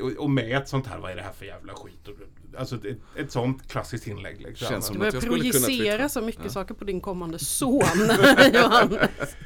Och, 0.00 0.10
och, 0.24 0.30
med 0.30 0.56
ett 0.56 0.68
sånt 0.68 0.86
här, 0.86 0.98
vad 0.98 1.10
är 1.10 1.16
det 1.16 1.22
här 1.22 1.32
för 1.32 1.44
jävla 1.46 1.74
skit? 1.74 2.08
Och, 2.08 2.14
Alltså 2.58 2.76
ett, 2.76 2.96
ett 3.16 3.32
sånt 3.32 3.70
klassiskt 3.70 4.06
inlägg. 4.06 4.40
Liksom. 4.40 4.68
Känns 4.68 4.86
som 4.86 4.92
Du 4.92 4.98
börjar 4.98 5.12
jag 5.12 5.22
skulle 5.22 5.40
kunna 5.40 5.52
projicera 5.52 6.08
så 6.08 6.20
mycket 6.20 6.44
Ja. 6.44 6.50
saker 6.50 6.74
på 6.74 6.84
din 6.84 7.00
kommande 7.00 7.38
son 7.38 7.80
Johannes. 8.54 9.36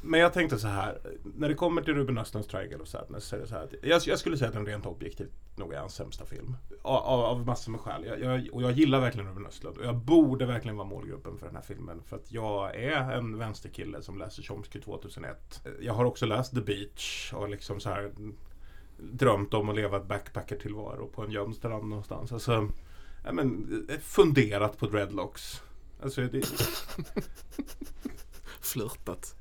Men 0.00 0.20
jag 0.20 0.32
tänkte 0.32 0.58
så 0.58 0.68
här, 0.68 0.98
när 1.36 1.48
det 1.48 1.54
kommer 1.54 1.82
till 1.82 1.94
Ruben 1.94 2.18
Östlunds 2.18 2.48
Triangle 2.48 2.76
of 2.76 2.88
Sadness 2.88 3.24
så 3.24 3.36
är 3.36 3.40
det 3.40 3.46
så 3.46 3.54
här 3.54 3.64
att 3.64 3.74
jag, 3.82 4.02
jag 4.06 4.18
skulle 4.18 4.36
säga 4.36 4.48
att 4.48 4.54
den 4.54 4.66
rent 4.66 4.86
objektivt 4.86 5.32
nog 5.56 5.72
är 5.72 5.78
hans 5.78 5.94
sämsta 5.94 6.24
film. 6.24 6.56
Av, 6.82 6.96
av, 6.96 7.20
av 7.20 7.46
massor 7.46 7.72
med 7.72 7.80
skäl. 7.80 8.04
Jag, 8.06 8.20
jag, 8.20 8.48
och 8.54 8.62
jag 8.62 8.72
gillar 8.72 9.00
verkligen 9.00 9.28
Ruben 9.28 9.46
Östlund 9.46 9.78
och 9.78 9.84
jag 9.84 9.96
borde 9.96 10.46
verkligen 10.46 10.76
vara 10.76 10.88
målgruppen 10.88 11.38
för 11.38 11.46
den 11.46 11.56
här 11.56 11.62
filmen. 11.62 12.02
För 12.06 12.16
att 12.16 12.32
jag 12.32 12.76
är 12.76 13.12
en 13.12 13.38
vänsterkille 13.38 14.02
som 14.02 14.18
läser 14.18 14.42
Chomsky 14.42 14.80
2001. 14.80 15.60
Jag 15.80 15.94
har 15.94 16.04
också 16.04 16.26
läst 16.26 16.54
The 16.54 16.60
Beach 16.60 17.32
och 17.32 17.48
liksom 17.48 17.80
så 17.80 17.88
här 17.88 18.12
drömt 18.98 19.54
om 19.54 19.68
att 19.68 19.76
leva 19.76 19.96
ett 19.96 20.08
backpackertillvaro 20.08 21.06
på 21.14 21.22
en 21.22 21.30
gömd 21.30 21.54
strand 21.56 21.88
någonstans. 21.88 22.32
Alltså, 22.32 22.68
ja, 23.24 23.32
men, 23.32 23.86
eh, 23.90 23.98
funderat 23.98 24.78
på 24.78 24.86
dreadlocks. 24.86 25.62
Alltså, 26.02 26.20
det, 26.20 26.44
Flörtat. 28.60 29.34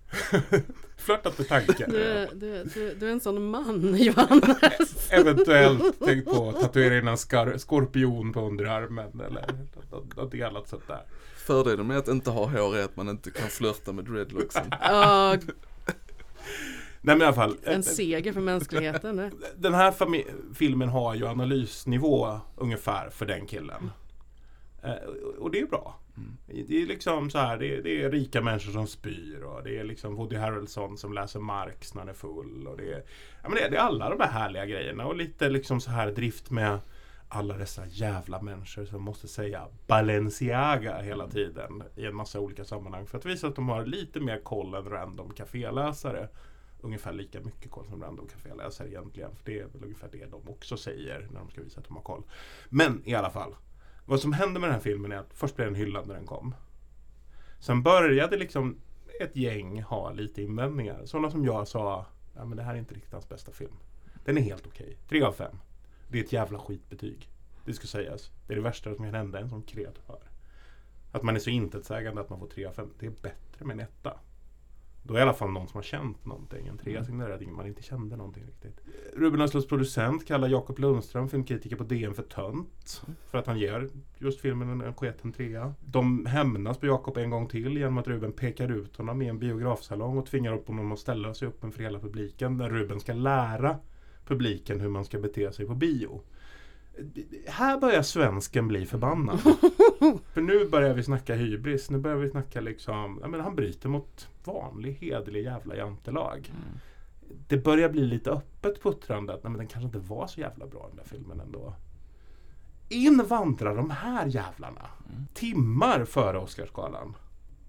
flörtat 0.98 1.38
med 1.38 1.48
tanken. 1.48 1.91
Du, 1.91 2.04
är- 2.04 2.30
du, 2.36 2.63
du, 2.63 2.93
du 2.96 3.08
är 3.08 3.12
en 3.12 3.20
sån 3.20 3.50
man 3.50 3.96
Johannes. 4.00 5.12
Eventuellt 5.12 6.00
tänkt 6.00 6.26
på 6.30 6.50
att 6.50 6.62
tatuera 6.62 6.98
in 6.98 7.08
en 7.08 7.15
skar- 7.17 7.58
skorpion 7.58 8.34
på 8.34 8.41
underarmen 8.48 9.22
eller 9.22 9.46
något- 9.91 10.34
annat 10.34 10.67
sånt 10.70 10.88
där. 10.88 11.02
Fördelen 11.38 11.88
med 11.88 11.98
att 11.98 12.08
inte 12.08 12.30
ha 12.30 12.46
hår 12.50 12.78
är 12.78 12.84
att 12.84 12.96
man 12.96 13.10
inte 13.10 13.32
kan 13.32 13.48
flörta 13.48 13.91
med 13.91 14.06
dreadlocksen. 14.06 14.67
Ja, 14.82 15.38
Nej 17.08 17.15
men 17.15 17.22
i 17.22 17.26
alla 17.26 17.36
fall. 17.36 17.58
en 17.63 17.74
eh, 17.74 17.82
seger 17.82 18.34
för 18.34 18.41
mänskligheten. 18.41 19.20
eh. 19.20 19.30
Den 19.58 19.74
här 19.74 19.93
filmen 20.54 20.89
har 20.89 21.15
ju 21.15 21.28
analysnivå 21.28 22.39
ungefär 22.56 23.10
för 23.10 23.26
den 23.26 23.46
killen. 23.46 23.91
Eh, 24.84 24.93
och 25.39 25.52
det 25.52 25.60
är 25.60 25.65
bra. 25.65 26.00
Det 26.46 26.82
är 26.82 26.86
liksom 26.86 27.30
så 27.30 27.38
här, 27.38 27.58
det 27.58 27.76
är, 27.76 27.84
det 27.84 28.04
är 28.04 28.12
rika 28.12 28.41
människor 28.41 28.72
som 28.72 28.88
spyr 28.88 29.41
och 29.43 29.63
det 29.63 29.78
är 29.78 29.84
liksom 29.84 30.15
Woody 30.15 30.36
Harrelson 30.36 30.98
som 30.98 31.13
läser 31.13 31.39
Marx 31.39 31.93
när 31.93 32.02
han 32.02 32.10
är 32.10 32.13
full. 32.13 32.67
Och 32.67 32.78
det, 32.78 32.93
är, 32.93 33.04
ja, 33.43 33.50
men 33.50 33.52
det, 33.52 33.62
är, 33.62 33.70
det 33.70 33.78
är 33.78 33.82
alla 33.82 34.10
de 34.10 34.20
här 34.20 34.32
härliga 34.32 34.65
grejerna 34.65 35.06
och 35.06 35.15
lite 35.15 35.50
liksom 35.50 35.82
så 35.82 35.91
här 35.91 36.12
drift 36.12 36.52
med 36.52 36.80
alla 37.30 37.58
dessa 37.58 37.86
jävla 37.86 38.41
människor 38.41 38.86
som 38.86 39.02
måste 39.02 39.28
säga 39.28 39.67
Balenciaga 39.88 41.02
hela 41.02 41.28
tiden 41.28 41.84
i 41.96 42.06
en 42.06 42.15
massa 42.15 42.39
olika 42.39 42.65
sammanhang 42.65 43.08
för 43.08 43.17
att 43.17 43.26
visa 43.26 43.48
att 43.48 43.56
de 43.56 43.70
har 43.70 43.86
lite 43.86 44.20
mer 44.20 44.39
koll 44.43 44.74
än 44.74 44.89
random 44.89 45.34
kaféläsare. 45.34 46.28
Ungefär 46.88 47.13
lika 47.13 47.41
mycket 47.41 47.71
koll 47.71 47.88
som 47.88 48.02
random 48.02 48.28
kaféläsare 48.28 48.88
egentligen. 48.88 49.36
För 49.36 49.45
det 49.45 49.60
är 49.60 49.65
väl 49.65 49.84
ungefär 49.84 50.10
det 50.12 50.26
de 50.26 50.50
också 50.50 50.78
säger 50.78 51.28
när 51.32 51.39
de 51.39 51.50
ska 51.50 51.62
visa 51.62 51.80
att 51.80 51.88
de 51.88 51.95
har 51.95 52.04
koll. 52.04 52.23
Men 52.69 53.02
i 53.06 53.15
alla 53.15 53.30
fall. 53.30 53.56
Vad 54.06 54.19
som 54.19 54.34
hände 54.34 54.60
med 54.60 54.69
den 54.69 54.73
här 54.73 54.82
filmen 54.82 55.12
är 55.12 55.17
att 55.17 55.34
först 55.34 55.56
blev 55.56 55.67
den 55.67 55.76
hyllad 55.76 56.08
när 56.08 56.15
den 56.15 56.26
kom. 56.26 56.56
Sen 57.60 57.84
började 57.84 58.38
liksom 58.38 58.78
ett 59.19 59.36
gäng 59.36 59.82
ha 59.82 60.12
lite 60.12 60.41
invändningar. 60.41 61.06
Sådana 61.06 61.32
som 61.32 61.45
jag 61.45 61.67
sa, 61.67 62.06
ja 62.36 62.45
men 62.45 62.58
det 62.58 62.63
här 62.63 62.73
är 62.73 62.80
inte 62.80 62.95
riktigt 62.95 63.13
hans 63.13 63.30
bästa 63.30 63.52
film. 63.52 63.76
Den 64.26 64.38
är 64.38 64.41
helt 64.41 64.67
okej. 64.67 64.97
Tre 65.10 65.21
av 65.21 65.32
fem. 65.32 65.58
Det 66.08 66.19
är 66.19 66.23
ett 66.23 66.34
jävla 66.34 66.60
skitbetyg. 66.60 67.30
Det 67.65 67.73
ska 67.73 67.88
sägas. 67.88 68.32
Det 68.47 68.54
är 68.54 68.56
det 68.56 68.63
värsta 68.63 68.95
som 68.95 69.06
kan 69.06 69.13
hända 69.13 69.39
en 69.39 69.50
som 69.50 69.63
kreatör. 69.63 70.19
Att 71.12 71.23
man 71.23 71.36
är 71.36 71.39
så 71.39 71.50
intetsägande 71.50 72.21
att 72.21 72.30
man 72.30 72.39
får 72.39 72.47
tre 72.47 72.65
av 72.65 72.71
fem. 72.71 72.93
Det 73.00 73.06
är 73.06 73.12
bättre 73.21 73.65
med 73.65 73.73
en 73.73 73.80
etta. 73.80 74.19
Då 75.08 75.13
är 75.13 75.20
i 75.20 75.22
alla 75.22 75.34
fall 75.34 75.52
någon 75.52 75.67
som 75.67 75.78
har 75.78 75.84
känt 75.84 76.26
någonting. 76.26 76.67
En 76.67 76.78
trea 76.78 77.04
signalerar 77.04 77.36
att 77.36 77.41
man 77.52 77.67
inte 77.67 77.84
kände 77.84 78.15
någonting 78.15 78.43
riktigt. 78.46 78.80
Ruben 79.15 79.41
Östlunds 79.41 79.67
producent 79.67 80.28
kallar 80.28 80.48
Jakob 80.48 80.80
Lundström, 80.80 81.30
filmkritiker 81.30 81.76
på 81.76 81.84
DN, 81.84 82.13
för 82.13 82.24
tönt. 82.24 83.02
För 83.32 83.38
att 83.38 83.48
han 83.48 83.60
ger 83.60 83.89
just 84.17 84.41
filmen 84.41 84.70
en- 84.70 84.82
en 84.82 84.93
sketen 84.93 85.32
trea. 85.34 85.74
De 85.86 86.26
hämnas 86.26 86.78
på 86.78 86.86
Jakob 86.86 87.17
en 87.17 87.30
gång 87.30 87.48
till 87.48 87.78
genom 87.78 87.98
att 87.98 88.08
Ruben 88.08 88.32
pekar 88.32 88.72
ut 88.72 88.96
honom 88.98 89.22
i 89.22 89.28
en 89.28 89.39
biografsalong 89.39 90.17
och 90.17 90.26
tvingar 90.26 90.54
upp 90.54 90.67
honom 90.67 90.91
att 90.91 91.00
ställa 91.00 91.34
sig 91.34 91.48
upp 91.48 91.63
inför 91.63 91.84
hela 91.84 92.00
publiken. 92.00 92.58
Där 92.58 92.70
Ruben 92.70 93.00
ska 93.00 93.13
lära 93.13 93.76
publiken 94.26 94.80
hur 94.80 94.89
man 94.89 95.06
ska 95.06 95.20
bete 95.20 95.52
sig 95.52 95.65
på 95.67 95.76
bio. 95.76 96.22
Här 97.47 97.79
börjar 97.79 98.01
svensken 98.01 98.67
bli 98.67 98.86
förbannad. 98.86 99.39
För 100.33 100.41
nu 100.41 100.69
börjar 100.69 100.93
vi 100.93 101.03
snacka 101.03 101.36
hybris. 101.36 101.89
Nu 101.89 101.97
börjar 101.97 102.17
vi 102.17 102.29
snacka 102.29 102.62
liksom, 102.62 103.19
ja 103.21 103.27
men 103.27 103.39
han 103.39 103.55
bryter 103.55 103.89
mot 103.89 104.29
vanlig 104.43 104.93
hederlig 104.93 105.43
jävla 105.43 105.75
jantelag. 105.75 106.53
Det 107.47 107.57
börjar 107.57 107.89
bli 107.89 108.01
lite 108.01 108.31
öppet 108.31 108.81
puttrande 108.81 109.33
att 109.33 109.43
nej, 109.43 109.51
men 109.51 109.57
den 109.57 109.67
kanske 109.67 109.86
inte 109.86 109.99
var 109.99 110.27
så 110.27 110.39
jävla 110.39 110.67
bra 110.67 110.88
den 110.88 110.97
där 110.97 111.03
filmen 111.03 111.39
ändå. 111.39 111.73
In 112.89 113.25
vandrar 113.27 113.75
de 113.75 113.89
här 113.89 114.27
jävlarna. 114.27 114.89
Timmar 115.33 116.05
före 116.05 116.39
Oscarsgalan. 116.39 117.15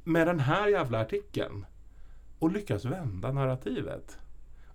Med 0.04 0.26
den 0.26 0.40
här 0.40 0.68
jävla 0.68 1.00
artikeln. 1.00 1.66
Och 2.38 2.52
lyckas 2.52 2.84
vända 2.84 3.32
narrativet. 3.32 4.18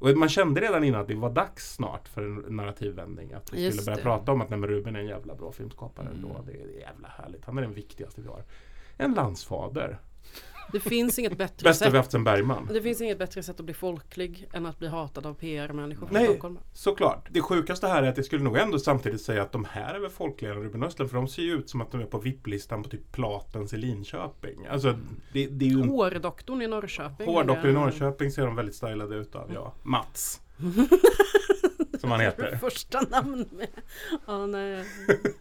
Och 0.03 0.17
man 0.17 0.29
kände 0.29 0.61
redan 0.61 0.83
innan 0.83 1.01
att 1.01 1.07
det 1.07 1.15
var 1.15 1.29
dags 1.29 1.73
snart 1.73 2.07
för 2.07 2.21
en 2.21 2.55
narrativvändning. 2.55 3.33
Att 3.33 3.53
vi 3.53 3.63
Just 3.65 3.77
skulle 3.77 3.85
börja 3.85 3.97
det. 3.97 4.03
prata 4.03 4.31
om 4.31 4.41
att 4.41 4.49
nej, 4.49 4.59
Ruben 4.59 4.95
är 4.95 4.99
en 4.99 5.05
jävla 5.07 5.35
bra 5.35 5.51
filmskapare 5.51 6.05
Mm. 6.05 6.17
ändå. 6.17 6.41
Det 6.45 6.51
är 6.51 6.79
jävla 6.79 7.07
härligt. 7.07 7.45
Han 7.45 7.57
är 7.57 7.61
den 7.61 7.73
viktigaste 7.73 8.21
vi 8.21 8.27
har. 8.27 8.43
En 8.97 9.13
landsfader. 9.13 9.97
Det 10.71 10.80
finns 10.80 11.19
inget 11.19 11.38
bättre 11.38 11.63
Bästa 11.63 11.86
vi 11.86 11.91
sätt. 11.91 11.97
haft 11.97 12.12
sen 12.12 12.23
Bergman. 12.23 12.69
Det 12.73 12.82
finns 12.82 13.02
inget 13.02 13.19
bättre 13.19 13.43
sätt 13.43 13.60
att 13.60 13.65
bli 13.65 13.73
folklig 13.73 14.47
än 14.54 14.65
att 14.65 14.80
bli 14.80 14.88
hatad 14.88 15.26
av 15.26 15.34
PR-människor 15.34 16.08
från 16.08 16.17
Nej. 16.17 16.26
Stockholm. 16.28 16.60
Såklart. 16.73 17.28
Det 17.32 17.41
sjukaste 17.41 17.88
här 17.88 18.04
är 18.04 18.08
att 18.10 18.17
jag 18.17 18.26
skulle 18.26 18.43
nog 18.43 18.58
ändå 18.58 18.80
samtidigt 18.80 19.21
säga 19.21 19.41
att 19.41 19.52
de 19.52 19.65
här 19.71 19.93
är 19.93 19.99
väl 19.99 20.10
folkligare 20.10 20.56
än 20.56 20.63
Ruben 20.63 20.84
Östlund 20.84 21.12
för 21.12 21.17
de 21.17 21.28
ser 21.28 21.41
ju 21.43 21.54
ut 21.54 21.69
som 21.69 21.82
att 21.82 21.91
de 21.91 22.02
är 22.02 22.06
på 22.06 22.17
VIP-listan 22.19 22.84
på 22.84 22.89
typ 22.89 23.12
Platens 23.12 23.73
i 23.73 23.78
Linköping. 23.78 24.65
Alltså 24.65 24.97
det, 25.34 25.47
det 25.47 25.65
är 25.65 25.69
ju 25.69 25.82
en 25.82 25.89
Hårdoktorn 25.89 26.62
i 26.62 26.67
Norrköping. 26.67 27.28
hårdoktor 27.28 27.69
i 27.69 27.73
Norrköping 27.73 28.32
ser 28.32 28.45
de 28.45 28.56
väldigt 28.56 28.76
stylade 28.76 29.15
ut 29.15 29.36
av, 29.36 29.52
ja. 29.54 29.73
Mats. 29.84 30.41
som 32.03 32.11
han 32.11 32.19
heter. 32.21 32.57
Första 32.61 33.01
namn 33.01 33.45
med. 33.51 33.67
Ja, 34.27 34.45
nej. 34.45 34.85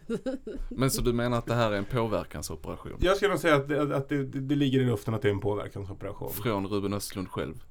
Men 0.69 0.91
så 0.91 1.01
du 1.01 1.13
menar 1.13 1.37
att 1.37 1.45
det 1.45 1.53
här 1.53 1.71
är 1.71 1.75
en 1.77 1.85
påverkansoperation? 1.85 2.97
Jag 2.99 3.15
skulle 3.17 3.31
nog 3.31 3.39
säga 3.39 3.55
att, 3.55 3.67
det, 3.67 3.95
att 3.95 4.09
det, 4.09 4.23
det, 4.23 4.55
ligger 4.55 4.79
i 4.79 4.85
luften 4.85 5.13
att 5.13 5.21
det 5.21 5.27
är 5.27 5.33
en 5.33 5.39
påverkansoperation. 5.39 6.29
Från 6.33 6.67
Ruben 6.67 6.93
Östlund 6.93 7.29
själv? 7.29 7.63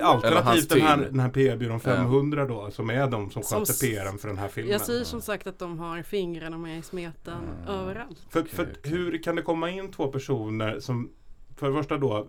Hans 0.00 0.24
Alternativt 0.24 0.68
den 0.68 0.80
här, 0.80 0.96
den 0.96 1.20
här 1.20 1.28
PR-byrån 1.28 1.80
Ja. 1.84 1.96
500 1.96 2.46
då, 2.46 2.70
som 2.70 2.90
är 2.90 3.10
de 3.10 3.30
som 3.30 3.42
Som 3.42 3.58
sköter 3.58 3.72
PRn 3.72 4.18
för 4.18 4.28
den 4.28 4.38
här 4.38 4.48
filmen. 4.48 4.72
Jag 4.72 4.80
säger 4.80 5.04
som 5.04 5.20
sagt 5.20 5.46
att 5.46 5.58
de 5.58 5.78
har 5.78 6.02
fingrarna 6.02 6.58
med 6.58 6.78
i 6.78 6.82
smeten 6.82 7.34
Mm. 7.38 7.80
överallt. 7.80 8.18
För, 8.30 8.42
för 8.42 8.62
okej. 8.62 8.92
hur 8.92 9.22
kan 9.22 9.36
det 9.36 9.42
komma 9.42 9.70
in 9.70 9.92
två 9.92 10.08
personer 10.08 10.80
som 10.80 11.10
för 11.56 11.68
det 11.70 11.74
första 11.76 11.98
då 11.98 12.16
eh, 12.18 12.24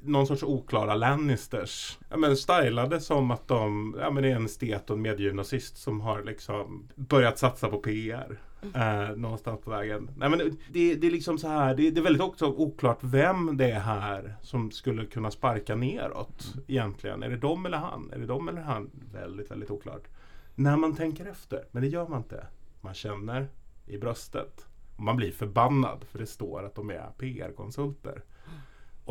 någon 0.00 0.26
sorts 0.26 0.42
oklara 0.42 0.94
Lannisters. 0.94 1.98
Ja, 2.08 2.16
men 2.16 2.36
stylade 2.36 3.00
som 3.00 3.30
att 3.30 3.48
de 3.48 3.96
ja, 4.00 4.10
men 4.10 4.24
är 4.24 4.36
en 4.36 4.46
estet 4.46 4.90
och 4.90 4.96
en 4.96 5.02
mediegymnasist 5.02 5.76
som 5.76 6.00
har 6.00 6.22
liksom 6.22 6.88
börjat 6.94 7.38
satsa 7.38 7.68
på 7.68 7.78
PR. 7.78 8.38
Eh, 8.74 9.16
någonstans 9.16 9.60
på 9.60 9.70
vägen. 9.70 10.10
Nej, 10.16 10.30
men 10.30 10.38
det, 10.72 10.94
det 10.94 11.06
är 11.06 11.10
liksom 11.10 11.38
så 11.38 11.48
här, 11.48 11.74
det, 11.74 11.90
det 11.90 12.00
är 12.00 12.04
väldigt 12.04 12.22
också 12.22 12.46
oklart 12.46 12.98
vem 13.00 13.56
det 13.56 13.70
är 13.70 13.80
här 13.80 14.34
som 14.42 14.70
skulle 14.70 15.06
kunna 15.06 15.30
sparka 15.30 15.74
neråt 15.74 16.54
egentligen. 16.68 17.22
Är 17.22 17.30
det 17.30 17.36
dem 17.36 17.66
eller 17.66 17.78
han? 17.78 18.10
Är 18.12 18.18
det 18.18 18.26
dem 18.26 18.48
eller 18.48 18.62
han? 18.62 18.90
Väldigt, 19.12 19.50
väldigt 19.50 19.70
oklart. 19.70 20.08
När 20.54 20.76
man 20.76 20.96
tänker 20.96 21.26
efter, 21.26 21.64
men 21.70 21.82
det 21.82 21.88
gör 21.88 22.08
man 22.08 22.18
inte. 22.18 22.46
Man 22.80 22.94
känner 22.94 23.48
i 23.86 23.98
bröstet. 23.98 24.66
Man 24.96 25.16
blir 25.16 25.32
förbannad 25.32 26.04
för 26.10 26.18
det 26.18 26.26
står 26.26 26.64
att 26.64 26.74
de 26.74 26.90
är 26.90 27.10
PR-konsulter. 27.18 28.22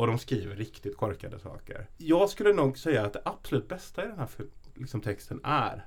Och 0.00 0.06
de 0.06 0.18
skriver 0.18 0.56
riktigt 0.56 0.96
korkade 0.96 1.38
saker. 1.38 1.88
Jag 1.96 2.30
skulle 2.30 2.52
nog 2.52 2.78
säga 2.78 3.06
att 3.06 3.12
det 3.12 3.22
absolut 3.24 3.68
bästa 3.68 4.04
i 4.04 4.08
den 4.08 4.18
här 4.18 4.28
liksom, 4.74 5.00
texten 5.00 5.40
är 5.44 5.86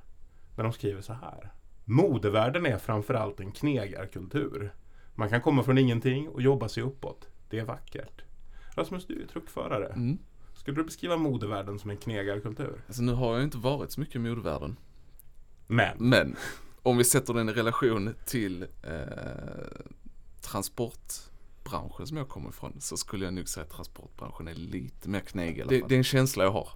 när 0.56 0.64
de 0.64 0.74
skriver 0.74 1.02
så 1.02 1.14
här. 1.14 1.54
Modevärlden 1.86 2.66
är 2.66 2.78
framförallt 2.78 3.40
en 3.40 3.52
knegarkultur. 3.52 4.74
Man 5.16 5.30
kan 5.30 5.42
komma 5.42 5.64
från 5.64 5.78
ingenting 5.78 6.30
och 6.30 6.42
jobba 6.42 6.70
sig 6.70 6.84
uppåt. 6.84 7.28
Det 7.50 7.60
är 7.60 7.66
vackert. 7.66 8.22
Rasmus, 8.76 9.06
du 9.08 9.22
är 9.22 9.28
truckförare. 9.28 9.88
Mm. 9.88 10.18
Skulle 10.54 10.78
du 10.78 10.84
beskriva 10.84 11.18
modevärlden 11.18 11.80
som 11.80 11.90
en 11.90 11.98
knegarkultur? 11.98 12.84
Alltså 12.88 13.02
nu 13.02 13.14
har 13.14 13.34
jag 13.34 13.44
inte 13.44 13.58
varit 13.58 13.92
så 13.92 14.00
mycket 14.00 14.16
i 14.16 14.20
modevärlden. 14.20 14.76
Men, 15.68 15.98
Men 15.98 16.36
om 16.84 16.98
vi 16.98 17.04
sätter 17.04 17.34
den 17.34 17.50
i 17.50 17.54
relation 17.54 18.16
till 18.26 18.64
eh, 18.84 19.00
transportbranschen 21.64 22.08
som 22.08 22.18
jag 22.18 22.30
kommer 22.30 22.50
ifrån 22.50 22.74
så 22.80 22.98
skulle 22.98 23.26
jag 23.26 23.34
nog 23.34 23.50
säga 23.50 23.64
att 23.64 23.70
transportbranschen 23.70 24.48
är 24.48 24.56
lite 24.56 25.10
mer 25.10 25.20
kneg 25.20 25.58
i 25.58 25.62
alla 25.62 25.70
Det- 25.70 25.80
fall. 25.80 25.90
Det, 25.90 25.96
är 25.96 25.98
en 25.98 26.04
känsla 26.04 26.44
jag 26.44 26.52
har. 26.52 26.70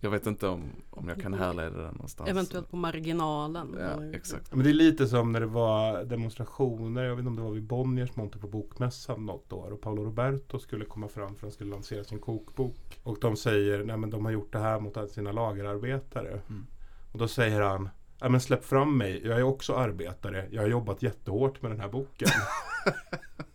Jag 0.00 0.10
vet 0.10 0.26
inte 0.26 0.48
om, 0.48 0.64
om 0.90 1.08
jag 1.08 1.20
kan 1.20 1.34
härleda 1.34 1.76
den 1.82 1.94
någonstans. 1.94 2.30
Eventuellt 2.30 2.70
på 2.70 2.76
marginalen. 2.76 3.76
Ja, 3.78 4.16
exakt. 4.16 4.54
men 4.54 4.64
det 4.64 4.70
är 4.70 4.74
lite 4.74 5.06
som 5.06 5.32
när 5.32 5.40
det 5.40 5.46
var 5.46 6.04
demonstrationer. 6.04 7.02
Jag 7.04 7.10
vet 7.16 7.18
inte 7.18 7.28
om 7.28 7.36
det 7.36 7.42
var 7.42 7.50
vid 7.50 7.62
Bonniers 7.62 8.16
monter 8.16 8.38
på 8.38 8.48
Bokmässan 8.48 9.26
något 9.26 9.52
år. 9.52 9.70
Och 9.72 9.80
Paolo 9.80 10.04
Roberto 10.04 10.58
skulle 10.58 10.84
komma 10.84 11.08
fram 11.08 11.28
för 11.28 11.34
att 11.34 11.40
han 11.42 11.50
skulle 11.52 11.70
lansera 11.70 12.04
sin 12.04 12.18
kokbok. 12.18 13.00
Och 13.02 13.18
de 13.20 13.36
säger, 13.36 13.84
nej 13.84 13.96
men 13.96 14.10
de 14.10 14.24
har 14.24 14.32
gjort 14.32 14.52
det 14.52 14.58
här 14.58 14.80
mot 14.80 15.10
sina 15.10 15.32
lagerarbetare. 15.32 16.40
Mm. 16.48 16.66
Och 17.12 17.18
då 17.18 17.28
säger 17.28 17.60
han, 17.60 17.88
ja 18.20 18.28
men 18.28 18.40
släpp 18.40 18.64
fram 18.64 18.98
mig, 18.98 19.20
jag 19.24 19.38
är 19.38 19.42
också 19.42 19.74
arbetare. 19.74 20.48
Jag 20.50 20.62
har 20.62 20.68
jobbat 20.68 21.02
jättehårt 21.02 21.62
med 21.62 21.70
den 21.70 21.80
här 21.80 21.88
boken. 21.88 22.28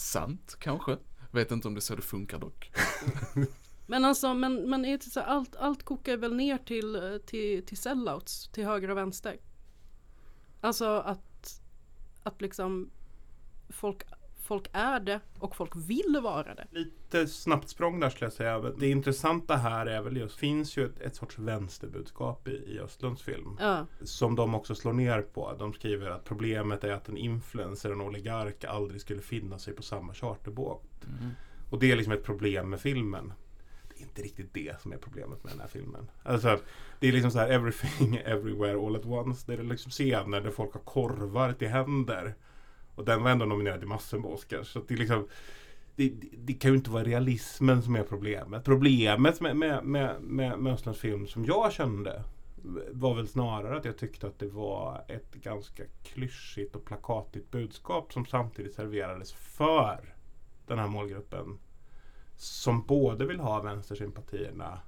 Sant, 0.00 0.56
kanske. 0.58 0.98
Vet 1.30 1.50
inte 1.50 1.68
om 1.68 1.74
det 1.74 1.78
är 1.78 1.80
så 1.80 1.96
det 1.96 2.02
funkar 2.02 2.38
dock. 2.38 2.72
Men 3.86 4.04
alltså, 4.04 4.34
men, 4.34 4.70
men 4.70 4.84
är 4.84 4.98
det 4.98 5.04
så, 5.04 5.20
här, 5.20 5.26
allt, 5.26 5.56
allt 5.56 5.82
kokar 5.82 6.16
väl 6.16 6.34
ner 6.34 6.58
till, 6.58 7.20
till, 7.26 7.66
till 7.66 7.76
sellouts, 7.76 8.48
till 8.48 8.64
höger 8.64 8.90
och 8.90 8.96
vänster. 8.96 9.40
Alltså 10.60 10.84
att, 10.84 11.62
att 12.22 12.40
liksom 12.40 12.90
folk, 13.68 14.02
folk 14.50 14.68
är 14.72 15.00
det 15.00 15.20
och 15.38 15.56
folk 15.56 15.72
vill 15.76 16.20
vara 16.22 16.54
det. 16.54 16.66
Lite 16.70 17.26
snabbt 17.26 17.68
språng 17.68 18.00
där 18.00 18.10
skulle 18.10 18.26
jag 18.26 18.32
säga. 18.32 18.58
Det 18.60 18.88
intressanta 18.88 19.56
här 19.56 19.86
är 19.86 20.02
väl 20.02 20.16
just, 20.16 20.36
finns 20.36 20.76
ju 20.76 20.84
ett, 20.84 21.00
ett 21.00 21.16
sorts 21.16 21.38
vänsterbudskap 21.38 22.48
i, 22.48 22.50
i 22.50 22.80
Östlunds 22.80 23.22
film. 23.22 23.56
Ja, 23.60 23.86
Som 24.02 24.36
de 24.36 24.54
också 24.54 24.74
slår 24.74 24.92
ner 24.92 25.22
på. 25.22 25.54
De 25.58 25.72
skriver 25.72 26.10
att 26.10 26.24
problemet 26.24 26.84
är 26.84 26.92
att 26.92 27.08
en 27.08 27.16
influencer, 27.16 27.90
en 27.90 28.00
oligark 28.00 28.64
aldrig 28.64 29.00
skulle 29.00 29.20
finna 29.20 29.58
sig 29.58 29.74
på 29.74 29.82
samma 29.82 30.14
charterbåt. 30.14 30.84
Och 31.70 31.78
det 31.78 31.92
är 31.92 31.96
liksom 31.96 32.12
ett 32.12 32.24
problem 32.24 32.70
med 32.70 32.80
filmen. 32.80 33.32
Det 33.88 34.00
är 34.00 34.02
inte 34.02 34.22
riktigt 34.22 34.54
det 34.54 34.80
som 34.80 34.92
är 34.92 34.96
problemet 34.96 35.44
med 35.44 35.52
den 35.52 35.60
här 35.60 35.68
filmen. 35.68 36.10
Alltså, 36.22 36.58
det 37.00 37.08
är 37.08 37.12
liksom 37.12 37.30
så 37.30 37.38
här 37.38 37.48
everything, 37.48 38.16
everywhere, 38.24 38.86
all 38.86 38.96
at 38.96 39.06
once. 39.06 39.44
Det 39.46 39.52
är 39.60 39.64
liksom 39.64 39.90
scener 39.90 40.40
där 40.40 40.50
folk 40.50 40.72
har 40.72 40.80
korvar 40.80 41.52
till 41.52 41.68
händer. 41.68 42.34
Och 43.00 43.06
den 43.06 43.22
var 43.22 43.30
ändå 43.30 43.44
nominerad 43.44 43.78
till 43.78 43.88
massor 43.88 44.18
med 44.18 44.30
Oscars. 44.30 44.72
Så 44.72 44.80
det, 44.88 44.96
liksom, 44.96 45.28
det, 45.96 46.08
det, 46.08 46.28
det 46.36 46.52
kan 46.52 46.70
ju 46.70 46.76
inte 46.76 46.90
vara 46.90 47.04
realismen 47.04 47.82
som 47.82 47.96
är 47.96 48.02
problemet. 48.02 48.64
Problemet 48.64 49.40
med, 49.40 49.56
med, 49.56 49.84
med, 49.84 50.22
med, 50.22 50.58
med 50.58 50.96
film 50.96 51.26
som 51.26 51.44
jag 51.44 51.72
kände 51.72 52.22
var 52.90 53.14
väl 53.14 53.28
snarare 53.28 53.76
att 53.76 53.84
jag 53.84 53.98
tyckte 53.98 54.26
att 54.26 54.38
det 54.38 54.48
var 54.48 55.04
ett 55.08 55.34
ganska 55.34 55.82
klyschigt 56.02 56.76
och 56.76 56.84
plakatigt 56.84 57.50
budskap 57.50 58.12
som 58.12 58.26
samtidigt 58.26 58.74
serverades 58.74 59.32
för 59.32 60.14
den 60.66 60.78
här 60.78 60.88
målgruppen. 60.88 61.58
Som 62.36 62.86
både 62.86 63.26
vill 63.26 63.40
ha 63.40 63.62
vänstersympatierna 63.62 64.80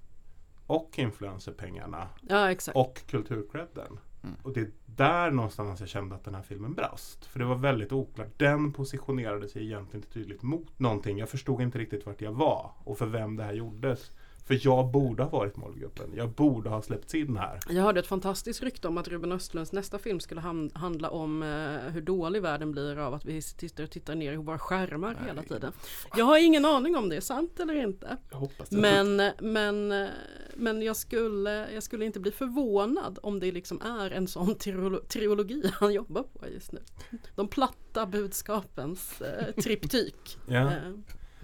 och 0.67 0.99
influencerpengarna 0.99 2.09
ja 2.29 2.55
och 2.75 3.01
kulturcredden. 3.07 3.99
Mm. 4.23 4.37
Och 4.43 4.53
det 4.53 4.61
är 4.61 4.71
där 4.87 5.31
någonstans 5.31 5.81
jag 5.81 5.89
kände 5.89 6.15
att 6.15 6.25
den 6.25 6.35
här 6.35 6.43
filmen 6.43 6.75
brast. 6.75 7.25
För 7.25 7.39
det 7.39 7.45
var 7.45 7.57
väldigt 7.57 7.93
oklart. 7.93 8.29
Den 8.37 8.73
positionerade 8.73 9.49
sig 9.49 9.65
egentligen 9.65 10.05
inte 10.05 10.15
tydligt 10.15 10.43
mot 10.43 10.79
någonting. 10.79 11.19
Jag 11.19 11.29
förstod 11.29 11.61
inte 11.61 11.79
riktigt 11.79 12.07
vart 12.07 12.21
jag 12.21 12.33
var 12.33 12.71
och 12.85 12.99
för 12.99 13.07
vem 13.07 13.37
det 13.37 13.45
här 13.45 13.53
gjordes. 13.53 14.11
För 14.45 14.59
jag 14.63 14.91
borde 14.91 15.23
ha 15.23 15.31
varit 15.31 15.57
målgruppen. 15.57 16.11
Jag 16.17 16.31
borde 16.31 16.71
ha 16.71 16.83
släppts 16.83 17.15
in 17.15 17.37
här. 17.37 17.61
Jag 17.69 17.83
hörde 17.83 18.01
ett 18.01 18.07
fantastiskt 18.07 18.63
rykte 18.63 18.89
om 18.89 18.99
att 18.99 19.09
Ruben 19.09 19.33
Östlunds 19.33 19.73
nästa 19.73 19.99
film 19.99 20.21
skulle 20.21 20.41
handla 20.75 21.11
om 21.11 21.43
eh, 21.43 21.93
hur 21.93 22.01
dålig 22.01 22.43
världen 22.43 22.73
blir 22.73 22.99
av 22.99 23.15
att 23.15 23.25
vi 23.25 23.43
tittar 23.43 23.85
och 23.85 23.91
tittar 23.91 24.15
ner 24.15 24.33
i 24.33 24.37
våra 24.37 24.59
skärmar 24.59 25.17
hela 25.27 25.43
tiden. 25.43 25.73
Jag 26.17 26.25
har 26.25 26.39
ingen 26.39 26.65
aning 26.65 26.97
om 26.97 27.09
det 27.09 27.17
är 27.17 27.21
sant 27.21 27.61
eller 27.61 27.75
inte. 27.75 28.17
Men, 28.71 29.31
men, 29.41 29.93
eh, 29.93 30.09
men 30.55 30.83
jag, 30.83 30.97
skulle, 30.97 31.73
jag 31.73 31.83
skulle 31.83 32.05
inte 32.05 32.21
bli 32.21 32.31
förvånad 32.31 33.19
om 33.23 33.41
det 33.41 33.53
liksom 33.53 33.81
är 33.83 34.11
en 34.11 34.29
sån 34.29 34.55
trilogi 35.09 35.71
han 35.73 35.93
jobbar 35.93 36.23
på 36.23 36.49
just 36.49 36.73
nu. 36.73 36.81
De 37.35 37.49
platta 37.49 38.07
budskapens 38.07 39.23
eh, 39.23 39.63
triptyk. 39.63 40.39
Ja. 40.49 40.71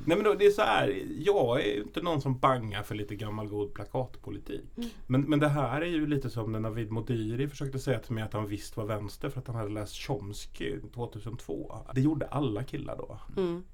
Nej 0.06 0.16
men 0.16 0.24
då, 0.24 0.34
det 0.34 0.46
är 0.46 0.50
så 0.50 0.62
här, 0.62 1.02
jag 1.18 1.60
är 1.60 1.74
ju 1.74 1.82
inte 1.82 2.02
någon 2.02 2.20
som 2.20 2.38
bangar 2.38 2.82
för 2.82 2.94
lite 2.94 3.14
gammal 3.16 3.48
god 3.48 3.74
plakatpolitik. 3.74 4.64
Mm. 4.76 4.88
Men, 5.06 5.20
men 5.20 5.38
det 5.38 5.48
här 5.48 5.80
är 5.80 5.86
ju 5.86 6.06
lite 6.06 6.30
som 6.30 6.52
när 6.52 6.60
Navid 6.60 6.90
Modiri 6.90 7.48
försökte 7.48 7.78
säga 7.78 7.98
till 7.98 8.12
mig 8.12 8.24
att 8.24 8.32
han 8.32 8.46
visst 8.46 8.76
var 8.76 8.84
vänster 8.84 9.30
för 9.30 9.40
att 9.40 9.46
han 9.46 9.56
hade 9.56 9.70
läst 9.70 9.96
Chomsky 9.96 10.80
2002. 10.94 11.86
Det 11.94 12.00
gjorde 12.00 12.26
alla 12.26 12.64
killar 12.64 12.96
då. 12.96 13.20
mm. 13.36 13.64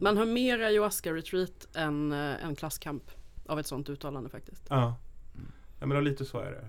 Man 0.00 0.16
hör 0.16 0.26
mer 0.26 0.58
ayahuasca-retreat 0.58 1.68
än, 1.74 2.12
än 2.12 2.56
klasskamp 2.56 3.10
av 3.46 3.60
ett 3.60 3.66
sånt 3.66 3.88
uttalande 3.88 4.30
faktiskt. 4.30 4.66
Ja. 4.68 4.96
ja 5.80 5.86
men 5.86 5.90
då, 5.90 6.00
lite 6.00 6.24
så 6.24 6.38
är 6.38 6.50
det. 6.50 6.68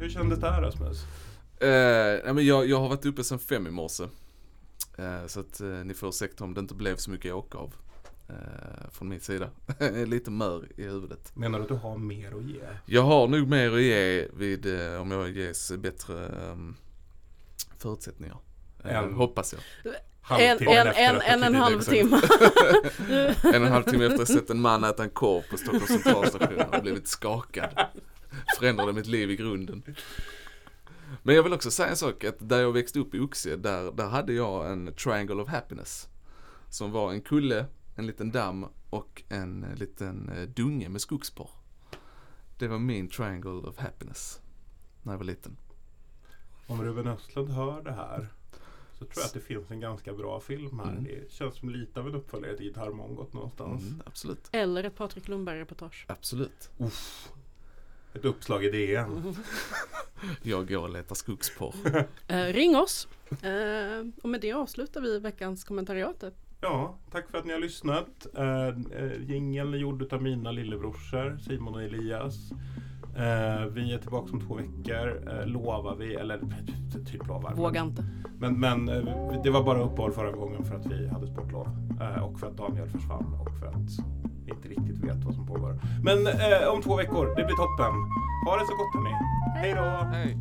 Hur 0.00 0.08
kändes 0.08 0.38
det 0.38 0.50
här 0.50 0.62
Rasmus? 0.62 1.04
Nej, 1.60 2.34
men 2.34 2.46
jag, 2.46 2.66
jag 2.66 2.80
har 2.80 2.88
varit 2.88 3.06
uppe 3.06 3.24
sedan 3.24 3.38
fem 3.38 3.66
i 3.66 3.70
morse. 3.70 4.04
Eh, 4.98 5.26
så 5.26 5.40
att 5.40 5.60
eh, 5.60 5.66
ni 5.68 5.94
får 5.94 6.08
ursäkta 6.08 6.44
om 6.44 6.54
det 6.54 6.60
inte 6.60 6.74
blev 6.74 6.96
så 6.96 7.10
mycket 7.10 7.34
åka 7.34 7.58
av. 7.58 7.74
Eh, 8.28 8.90
från 8.92 9.08
min 9.08 9.20
sida. 9.20 9.50
Jag 9.78 9.88
är 9.98 10.06
Lite 10.06 10.30
mör 10.30 10.68
i 10.76 10.82
huvudet. 10.82 11.32
Menar 11.36 11.58
du 11.58 11.62
att 11.62 11.68
du 11.68 11.74
har 11.74 11.96
mer 11.98 12.36
att 12.36 12.42
ge? 12.44 12.60
Jag 12.86 13.02
har 13.02 13.28
nog 13.28 13.48
mer 13.48 13.72
att 13.74 13.82
ge 13.82 14.28
vid, 14.34 14.66
eh, 14.92 15.00
om 15.00 15.10
jag 15.10 15.30
ges 15.30 15.72
bättre 15.72 16.26
ehm, 16.26 16.76
förutsättningar. 17.78 18.38
Eh, 18.84 18.98
En- 18.98 19.14
hoppas 19.14 19.54
jag. 19.54 19.62
En, 20.40 20.58
en, 20.68 20.86
en, 20.86 21.20
en, 21.20 21.42
en 21.42 21.52
du- 21.52 21.58
halvtimme. 21.58 22.20
En 23.42 23.62
och 23.62 23.66
en 23.66 23.72
halv 23.72 23.82
timme 23.82 24.04
efter 24.06 24.22
att 24.22 24.28
ha 24.28 24.36
sett 24.36 24.50
en 24.50 24.60
man 24.60 24.84
äta 24.84 25.02
en 25.02 25.10
korv 25.10 25.42
på 25.50 25.56
Stockholms 25.56 25.86
centralstation 25.88 26.60
och 26.60 26.82
blivit 26.82 27.08
skakad. 27.08 27.70
Förändrade 28.58 28.92
mitt 28.92 29.06
liv 29.06 29.30
i 29.30 29.36
grunden. 29.36 29.82
Men 31.22 31.34
jag 31.34 31.42
vill 31.42 31.52
också 31.52 31.70
säga 31.70 31.88
en 31.88 31.96
sak, 31.96 32.24
att 32.24 32.48
där 32.48 32.60
jag 32.60 32.72
växte 32.72 32.98
upp 32.98 33.14
i 33.14 33.20
Oxie, 33.20 33.56
där, 33.56 33.92
där 33.92 34.08
hade 34.08 34.32
jag 34.32 34.72
en 34.72 34.94
triangle 34.94 35.34
of 35.34 35.48
happiness. 35.48 36.08
Som 36.68 36.92
var 36.92 37.12
en 37.12 37.20
kulle, 37.20 37.66
en 37.96 38.06
liten 38.06 38.30
damm 38.30 38.66
och 38.90 39.22
en 39.28 39.66
liten 39.76 40.28
eh, 40.28 40.48
dunge 40.48 40.88
med 40.88 41.00
skogsporr. 41.00 41.50
Det 42.58 42.68
var 42.68 42.78
min 42.78 43.08
triangle 43.08 43.50
of 43.68 43.78
happiness. 43.78 44.40
När 45.02 45.12
jag 45.12 45.18
var 45.18 45.24
liten. 45.24 45.56
Om 46.66 46.82
Ruben 46.82 47.06
Östlund 47.06 47.50
hör 47.50 47.82
det 47.82 47.92
här 47.92 48.28
så 48.98 49.04
tror 49.04 49.12
jag 49.16 49.24
att 49.24 49.34
det 49.34 49.40
finns 49.40 49.70
en 49.70 49.80
ganska 49.80 50.12
bra 50.12 50.40
film 50.40 50.78
här. 50.78 50.90
Mm. 50.90 51.04
Det 51.04 51.32
känns 51.32 51.56
som 51.56 51.70
lite 51.70 52.00
av 52.00 52.06
en 52.08 52.14
uppföljare 52.14 52.56
till 52.56 52.66
Gitarrmongot 52.66 53.32
någonstans. 53.32 53.82
Mm, 53.82 54.02
absolut. 54.06 54.48
Eller 54.52 54.84
ett 54.84 54.96
Patrik 54.96 55.28
Lundberg-reportage. 55.28 56.04
Absolut. 56.08 56.70
Ett 58.16 58.24
uppslag 58.24 58.64
i 58.64 58.70
DN. 58.70 59.34
Jag 60.42 60.68
går 60.68 60.82
och 60.82 60.90
letar 60.90 61.14
skogsporr. 61.14 61.74
Eh, 62.28 62.44
ring 62.44 62.76
oss! 62.76 63.08
Eh, 63.30 64.22
och 64.22 64.28
med 64.28 64.40
det 64.40 64.52
avslutar 64.52 65.00
vi 65.00 65.18
veckans 65.18 65.64
kommentariatet. 65.64 66.34
Ja, 66.60 66.98
tack 67.12 67.30
för 67.30 67.38
att 67.38 67.44
ni 67.44 67.52
har 67.52 67.60
lyssnat. 67.60 68.26
Uh, 68.38 68.44
uh, 68.44 69.22
jingeln 69.30 69.74
är 69.74 69.78
gjord 69.78 70.12
av 70.12 70.22
mina 70.22 70.50
lillebrorsor 70.50 71.38
Simon 71.38 71.74
och 71.74 71.82
Elias. 71.82 72.34
Eh, 73.16 73.66
vi 73.66 73.92
är 73.92 73.98
tillbaka 73.98 74.32
om 74.32 74.40
två 74.40 74.54
veckor, 74.54 75.30
eh, 75.30 75.46
lovar 75.46 75.96
vi, 75.96 76.14
eller 76.14 76.40
typ 77.06 77.26
lovar. 77.26 77.54
Våga 77.54 77.80
inte. 77.80 78.04
Men, 78.38 78.60
men 78.60 78.88
eh, 78.88 79.42
det 79.42 79.50
var 79.50 79.62
bara 79.62 79.82
uppehåll 79.82 80.12
förra 80.12 80.32
gången 80.32 80.64
för 80.64 80.74
att 80.74 80.86
vi 80.86 81.08
hade 81.08 81.26
sportlov. 81.26 81.68
Eh, 82.00 82.24
och 82.24 82.40
för 82.40 82.46
att 82.46 82.56
Daniel 82.56 82.88
försvann 82.88 83.34
och 83.40 83.58
för 83.60 83.66
att 83.66 83.90
inte 84.48 84.68
riktigt 84.68 84.98
vet 85.04 85.24
vad 85.24 85.34
som 85.34 85.46
pågår. 85.46 85.80
Men 86.02 86.26
eh, 86.26 86.68
om 86.74 86.82
två 86.82 86.96
veckor, 86.96 87.26
det 87.36 87.44
blir 87.44 87.56
toppen. 87.56 87.94
Ha 88.46 88.56
det 88.56 88.66
så 88.66 88.74
gott 88.80 88.94
hörni. 88.94 89.14
Hej 89.60 89.72
då! 89.74 89.84
Hej! 90.12 90.36